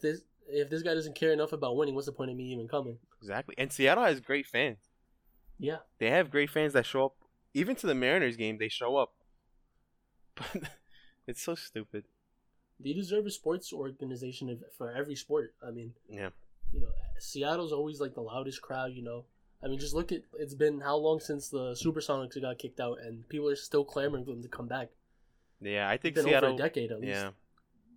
this 0.00 0.22
if 0.48 0.70
this 0.70 0.82
guy 0.82 0.94
doesn't 0.94 1.14
care 1.14 1.32
enough 1.32 1.52
about 1.52 1.76
winning, 1.76 1.94
what's 1.94 2.06
the 2.06 2.12
point 2.12 2.30
of 2.30 2.36
me 2.36 2.44
even 2.52 2.68
coming? 2.68 2.98
Exactly. 3.20 3.54
And 3.58 3.72
Seattle 3.72 4.04
has 4.04 4.20
great 4.20 4.46
fans. 4.46 4.78
Yeah. 5.58 5.78
They 5.98 6.10
have 6.10 6.30
great 6.30 6.50
fans 6.50 6.72
that 6.72 6.86
show 6.86 7.06
up. 7.06 7.14
Even 7.54 7.76
to 7.76 7.86
the 7.86 7.94
Mariners 7.94 8.36
game, 8.36 8.58
they 8.58 8.68
show 8.68 8.96
up. 8.96 9.12
But 10.34 10.62
it's 11.26 11.42
so 11.42 11.54
stupid. 11.54 12.04
They 12.80 12.92
deserve 12.92 13.26
a 13.26 13.30
sports 13.30 13.72
organization 13.72 14.58
for 14.76 14.92
every 14.92 15.14
sport. 15.14 15.54
I 15.66 15.70
mean, 15.70 15.94
yeah. 16.08 16.30
You 16.72 16.80
know, 16.80 16.88
Seattle's 17.18 17.72
always 17.72 18.00
like 18.00 18.14
the 18.14 18.22
loudest 18.22 18.62
crowd. 18.62 18.92
You 18.94 19.02
know, 19.02 19.24
I 19.62 19.68
mean, 19.68 19.78
just 19.78 19.94
look 19.94 20.10
at 20.10 20.22
it's 20.38 20.54
been 20.54 20.80
how 20.80 20.96
long 20.96 21.20
since 21.20 21.48
the 21.48 21.72
Supersonics 21.72 22.40
got 22.40 22.58
kicked 22.58 22.80
out, 22.80 22.98
and 23.00 23.28
people 23.28 23.48
are 23.48 23.56
still 23.56 23.84
clamoring 23.84 24.24
for 24.24 24.30
them 24.32 24.42
to 24.42 24.48
come 24.48 24.66
back. 24.66 24.88
Yeah, 25.60 25.88
I 25.88 25.96
think 25.96 26.16
it's 26.16 26.24
Seattle. 26.24 26.50
over 26.50 26.54
a 26.54 26.58
decade 26.58 26.90
at 26.90 27.00
least. 27.00 27.12
Yeah, 27.12 27.30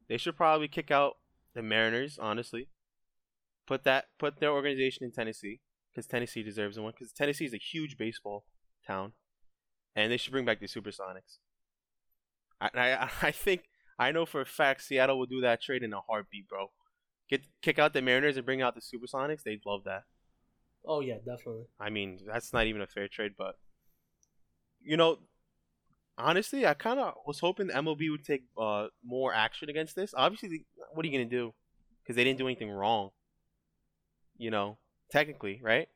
they 0.07 0.17
should 0.17 0.35
probably 0.35 0.67
kick 0.67 0.91
out 0.91 1.17
the 1.55 1.63
Mariners. 1.63 2.19
Honestly, 2.19 2.67
put 3.65 3.83
that 3.85 4.05
put 4.19 4.39
their 4.39 4.51
organization 4.51 5.03
in 5.03 5.11
Tennessee 5.11 5.61
because 5.91 6.05
Tennessee 6.05 6.43
deserves 6.43 6.77
one. 6.77 6.91
Because 6.91 7.11
Tennessee 7.11 7.45
is 7.45 7.53
a 7.53 7.57
huge 7.57 7.97
baseball 7.97 8.45
town, 8.85 9.13
and 9.95 10.11
they 10.11 10.17
should 10.17 10.33
bring 10.33 10.45
back 10.45 10.59
the 10.59 10.67
Supersonics. 10.67 11.39
I, 12.59 12.69
I 12.73 13.09
I 13.27 13.31
think 13.31 13.63
I 13.97 14.11
know 14.11 14.25
for 14.25 14.41
a 14.41 14.45
fact 14.45 14.83
Seattle 14.83 15.19
will 15.19 15.25
do 15.25 15.41
that 15.41 15.61
trade 15.61 15.83
in 15.83 15.93
a 15.93 16.01
heartbeat, 16.01 16.47
bro. 16.47 16.71
Get 17.29 17.41
kick 17.61 17.79
out 17.79 17.93
the 17.93 18.01
Mariners 18.01 18.37
and 18.37 18.45
bring 18.45 18.61
out 18.61 18.75
the 18.75 18.81
Supersonics. 18.81 19.43
They'd 19.43 19.65
love 19.65 19.83
that. 19.85 20.03
Oh 20.85 21.01
yeah, 21.01 21.17
definitely. 21.17 21.65
I 21.79 21.89
mean, 21.89 22.19
that's 22.27 22.53
not 22.53 22.67
even 22.67 22.81
a 22.81 22.87
fair 22.87 23.07
trade, 23.07 23.31
but 23.37 23.55
you 24.81 24.97
know, 24.97 25.17
honestly, 26.17 26.67
I 26.67 26.75
kind 26.75 26.99
of 26.99 27.15
was 27.25 27.39
hoping 27.39 27.67
the 27.67 27.73
MLB 27.73 28.11
would 28.11 28.23
take 28.23 28.43
uh, 28.57 28.87
more 29.03 29.33
action 29.33 29.69
against 29.69 29.95
this. 29.95 30.13
Obviously, 30.15 30.65
what 30.93 31.03
are 31.03 31.09
you 31.09 31.17
gonna 31.17 31.29
do? 31.29 31.53
because 32.05 32.15
they 32.15 32.23
didn't 32.23 32.37
do 32.37 32.47
anything 32.47 32.69
wrong. 32.69 33.09
You 34.37 34.51
know, 34.51 34.77
technically, 35.11 35.59
right? 35.63 35.87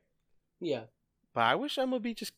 Yeah. 0.60 0.84
But 1.34 1.42
I 1.42 1.56
wish 1.56 1.76
MLB 1.76 2.16
just, 2.16 2.34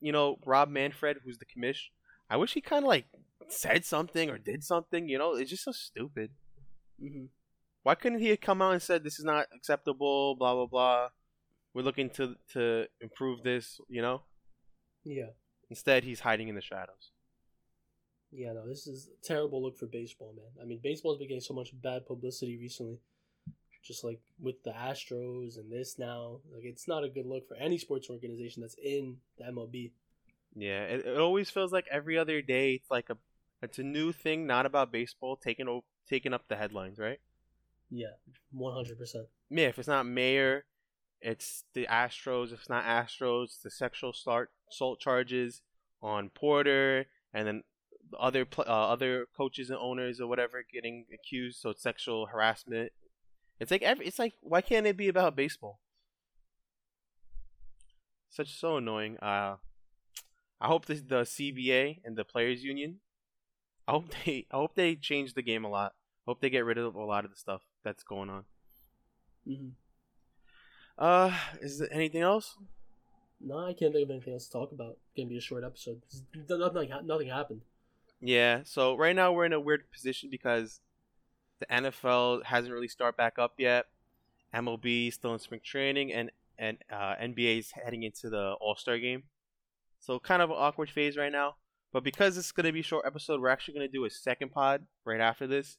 you 0.00 0.12
know, 0.12 0.38
Rob 0.44 0.68
Manfred, 0.68 1.18
who's 1.24 1.38
the 1.38 1.46
commish, 1.46 1.88
I 2.30 2.36
wish 2.36 2.54
he 2.54 2.60
kind 2.60 2.84
of 2.84 2.88
like 2.88 3.06
said 3.48 3.84
something 3.84 4.30
or 4.30 4.38
did 4.38 4.64
something. 4.64 5.08
You 5.08 5.18
know, 5.18 5.34
it's 5.34 5.50
just 5.50 5.64
so 5.64 5.72
stupid. 5.72 6.30
hmm 7.00 7.26
Why 7.82 7.94
couldn't 7.94 8.20
he 8.20 8.28
have 8.28 8.40
come 8.40 8.62
out 8.62 8.72
and 8.72 8.82
said 8.82 9.04
this 9.04 9.18
is 9.18 9.24
not 9.24 9.46
acceptable? 9.54 10.34
Blah 10.36 10.54
blah 10.54 10.66
blah. 10.66 11.08
We're 11.74 11.82
looking 11.82 12.10
to 12.10 12.36
to 12.52 12.86
improve 13.00 13.42
this. 13.42 13.80
You 13.88 14.02
know. 14.02 14.22
Yeah. 15.04 15.30
Instead, 15.70 16.04
he's 16.04 16.20
hiding 16.20 16.48
in 16.48 16.54
the 16.54 16.60
shadows. 16.60 17.10
Yeah, 18.32 18.52
no, 18.52 18.66
this 18.68 18.86
is 18.86 19.08
a 19.08 19.26
terrible 19.26 19.62
look 19.62 19.78
for 19.78 19.86
baseball, 19.86 20.34
man. 20.36 20.62
I 20.62 20.66
mean, 20.66 20.80
baseball's 20.82 21.18
been 21.18 21.28
getting 21.28 21.40
so 21.40 21.54
much 21.54 21.70
bad 21.80 22.06
publicity 22.06 22.58
recently. 22.58 22.98
Just 23.82 24.02
like 24.02 24.20
with 24.40 24.62
the 24.64 24.72
Astros 24.72 25.58
and 25.58 25.70
this 25.70 25.96
now. 25.98 26.40
Like, 26.52 26.64
it's 26.64 26.88
not 26.88 27.04
a 27.04 27.08
good 27.08 27.26
look 27.26 27.46
for 27.46 27.56
any 27.56 27.78
sports 27.78 28.10
organization 28.10 28.62
that's 28.62 28.74
in 28.82 29.16
the 29.38 29.44
MLB. 29.44 29.92
Yeah, 30.56 30.82
it, 30.84 31.06
it 31.06 31.18
always 31.18 31.50
feels 31.50 31.72
like 31.72 31.86
every 31.90 32.18
other 32.18 32.42
day 32.42 32.72
it's 32.74 32.90
like 32.90 33.10
a 33.10 33.16
it's 33.62 33.78
a 33.78 33.82
new 33.82 34.12
thing, 34.12 34.46
not 34.46 34.66
about 34.66 34.92
baseball, 34.92 35.36
taking 35.36 35.68
o- 35.68 35.84
taking 36.08 36.32
up 36.32 36.48
the 36.48 36.56
headlines, 36.56 36.98
right? 36.98 37.20
Yeah, 37.90 38.14
100%. 38.54 39.28
Yeah, 39.50 39.68
if 39.68 39.78
it's 39.78 39.88
not 39.88 40.06
Mather, 40.06 40.64
it's 41.20 41.64
the 41.74 41.86
Astros. 41.90 42.52
If 42.52 42.60
it's 42.60 42.68
not 42.68 42.84
Astros, 42.84 43.44
it's 43.44 43.58
the 43.58 43.70
sexual 43.70 44.12
start 44.12 44.50
assault 44.70 45.00
charges 45.00 45.62
on 46.02 46.30
Porter, 46.30 47.06
and 47.32 47.46
then 47.46 47.62
other 48.18 48.44
pl- 48.44 48.64
uh, 48.66 48.88
other 48.88 49.26
coaches 49.36 49.70
and 49.70 49.78
owners 49.78 50.20
or 50.20 50.26
whatever 50.26 50.64
getting 50.70 51.06
accused. 51.12 51.60
So 51.60 51.70
it's 51.70 51.82
sexual 51.82 52.26
harassment. 52.26 52.92
It's 53.60 53.70
like 53.70 53.82
every. 53.82 54.06
It's 54.06 54.18
like 54.18 54.34
why 54.40 54.60
can't 54.60 54.86
it 54.86 54.96
be 54.96 55.08
about 55.08 55.36
baseball? 55.36 55.80
Such 58.28 58.58
so 58.58 58.76
annoying. 58.76 59.16
Uh, 59.18 59.56
I 60.60 60.66
hope 60.66 60.86
this, 60.86 61.00
the 61.02 61.22
CBA 61.22 62.00
and 62.04 62.16
the 62.16 62.24
players 62.24 62.62
union. 62.62 63.00
I 63.86 63.92
hope 63.92 64.06
they. 64.24 64.46
I 64.50 64.56
hope 64.56 64.74
they 64.74 64.94
change 64.96 65.34
the 65.34 65.42
game 65.42 65.64
a 65.64 65.68
lot. 65.68 65.94
Hope 66.26 66.40
they 66.40 66.50
get 66.50 66.64
rid 66.64 66.78
of 66.78 66.94
a 66.94 67.04
lot 67.04 67.24
of 67.24 67.30
the 67.30 67.36
stuff 67.36 67.62
that's 67.84 68.02
going 68.02 68.30
on. 68.30 68.44
hmm 69.46 69.68
Uh, 70.98 71.36
is 71.60 71.78
there 71.78 71.92
anything 71.92 72.22
else? 72.22 72.56
No, 73.40 73.58
I 73.58 73.74
can't 73.74 73.92
think 73.92 74.04
of 74.04 74.10
anything 74.10 74.32
else 74.32 74.46
to 74.46 74.52
talk 74.52 74.72
about. 74.72 74.96
It's 75.06 75.16
gonna 75.16 75.28
be 75.28 75.36
a 75.36 75.40
short 75.40 75.62
episode. 75.64 76.00
Nothing, 76.48 76.90
nothing 77.04 77.28
happened. 77.28 77.60
Yeah. 78.20 78.60
So 78.64 78.96
right 78.96 79.14
now 79.14 79.32
we're 79.32 79.44
in 79.44 79.52
a 79.52 79.60
weird 79.60 79.90
position 79.92 80.30
because 80.30 80.80
the 81.60 81.66
NFL 81.66 82.44
hasn't 82.44 82.72
really 82.72 82.88
started 82.88 83.16
back 83.16 83.38
up 83.38 83.54
yet. 83.58 83.86
MLB 84.54 85.08
is 85.08 85.14
still 85.14 85.32
in 85.34 85.38
spring 85.38 85.60
training, 85.62 86.12
and 86.12 86.30
and 86.58 86.78
uh, 86.90 87.14
NBA 87.16 87.58
is 87.58 87.70
heading 87.72 88.02
into 88.02 88.30
the 88.30 88.52
All 88.60 88.76
Star 88.76 88.98
game. 88.98 89.24
So 90.00 90.18
kind 90.18 90.40
of 90.42 90.50
an 90.50 90.56
awkward 90.58 90.90
phase 90.90 91.16
right 91.16 91.32
now. 91.32 91.56
But 91.92 92.04
because 92.04 92.36
it's 92.36 92.52
gonna 92.52 92.72
be 92.72 92.80
a 92.80 92.84
short 92.84 93.06
episode, 93.06 93.40
we're 93.40 93.48
actually 93.48 93.74
gonna 93.74 93.88
do 93.88 94.04
a 94.04 94.10
second 94.10 94.50
pod 94.50 94.86
right 95.04 95.20
after 95.20 95.46
this, 95.46 95.78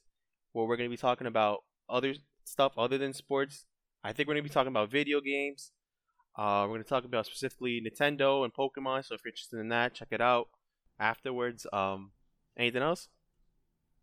where 0.52 0.66
we're 0.66 0.76
gonna 0.76 0.88
be 0.88 0.96
talking 0.96 1.26
about 1.26 1.64
other 1.88 2.14
stuff 2.44 2.72
other 2.76 2.98
than 2.98 3.12
sports. 3.12 3.66
I 4.02 4.12
think 4.12 4.28
we're 4.28 4.34
gonna 4.34 4.42
be 4.42 4.48
talking 4.48 4.72
about 4.72 4.90
video 4.90 5.20
games. 5.20 5.72
Uh, 6.36 6.66
we're 6.68 6.74
gonna 6.74 6.84
talk 6.84 7.04
about 7.04 7.26
specifically 7.26 7.80
Nintendo 7.80 8.44
and 8.44 8.54
Pokemon. 8.54 9.04
So 9.04 9.14
if 9.14 9.22
you're 9.24 9.30
interested 9.30 9.58
in 9.58 9.68
that, 9.68 9.94
check 9.94 10.08
it 10.10 10.20
out 10.20 10.48
afterwards. 10.98 11.66
Um, 11.72 12.12
anything 12.56 12.82
else? 12.82 13.08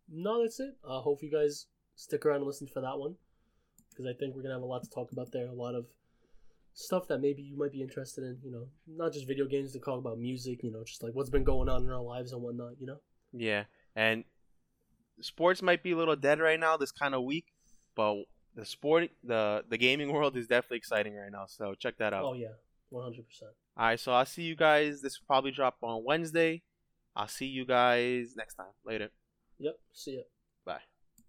No, 0.08 0.42
that's 0.42 0.60
it. 0.60 0.76
I 0.86 0.96
uh, 0.96 1.00
hope 1.00 1.22
you 1.22 1.30
guys 1.30 1.66
stick 1.96 2.24
around 2.24 2.36
and 2.36 2.46
listen 2.46 2.66
for 2.66 2.80
that 2.80 2.98
one 2.98 3.16
because 3.90 4.06
I 4.06 4.12
think 4.18 4.34
we're 4.34 4.42
gonna 4.42 4.54
have 4.54 4.62
a 4.62 4.66
lot 4.66 4.84
to 4.84 4.90
talk 4.90 5.12
about 5.12 5.32
there. 5.32 5.46
A 5.46 5.52
lot 5.52 5.74
of 5.74 5.86
stuff 6.76 7.08
that 7.08 7.20
maybe 7.20 7.42
you 7.42 7.56
might 7.58 7.72
be 7.72 7.82
interested 7.82 8.22
in. 8.22 8.38
You 8.44 8.52
know, 8.52 8.66
not 8.86 9.12
just 9.12 9.26
video 9.26 9.46
games. 9.46 9.72
To 9.72 9.80
talk 9.80 9.98
about 9.98 10.18
music. 10.20 10.62
You 10.62 10.70
know, 10.70 10.84
just 10.84 11.02
like 11.02 11.14
what's 11.14 11.30
been 11.30 11.42
going 11.42 11.68
on 11.68 11.82
in 11.82 11.90
our 11.90 12.00
lives 12.00 12.32
and 12.32 12.40
whatnot. 12.40 12.74
You 12.78 12.86
know. 12.86 12.98
Yeah, 13.32 13.64
and 13.96 14.22
sports 15.20 15.62
might 15.62 15.82
be 15.82 15.90
a 15.90 15.96
little 15.96 16.14
dead 16.14 16.38
right 16.38 16.60
now 16.60 16.76
this 16.76 16.92
kind 16.92 17.14
of 17.14 17.24
week, 17.24 17.46
but 17.96 18.14
the 18.54 18.64
sport, 18.64 19.10
the 19.24 19.64
the 19.68 19.76
gaming 19.76 20.12
world 20.12 20.36
is 20.36 20.46
definitely 20.46 20.78
exciting 20.78 21.16
right 21.16 21.32
now. 21.32 21.46
So 21.46 21.74
check 21.74 21.98
that 21.98 22.12
out. 22.12 22.24
Oh 22.24 22.34
yeah, 22.34 22.54
one 22.90 23.02
hundred 23.02 23.26
percent. 23.26 23.50
All 23.76 23.86
right, 23.86 24.00
so 24.00 24.12
I'll 24.12 24.24
see 24.24 24.42
you 24.42 24.56
guys. 24.56 25.02
This 25.02 25.18
will 25.18 25.26
probably 25.26 25.50
drop 25.50 25.76
on 25.82 26.04
Wednesday. 26.04 26.62
I'll 27.14 27.28
see 27.28 27.46
you 27.46 27.66
guys 27.66 28.34
next 28.36 28.54
time. 28.54 28.72
Later. 28.84 29.10
Yep. 29.58 29.74
See 29.92 30.16
ya. 30.16 30.22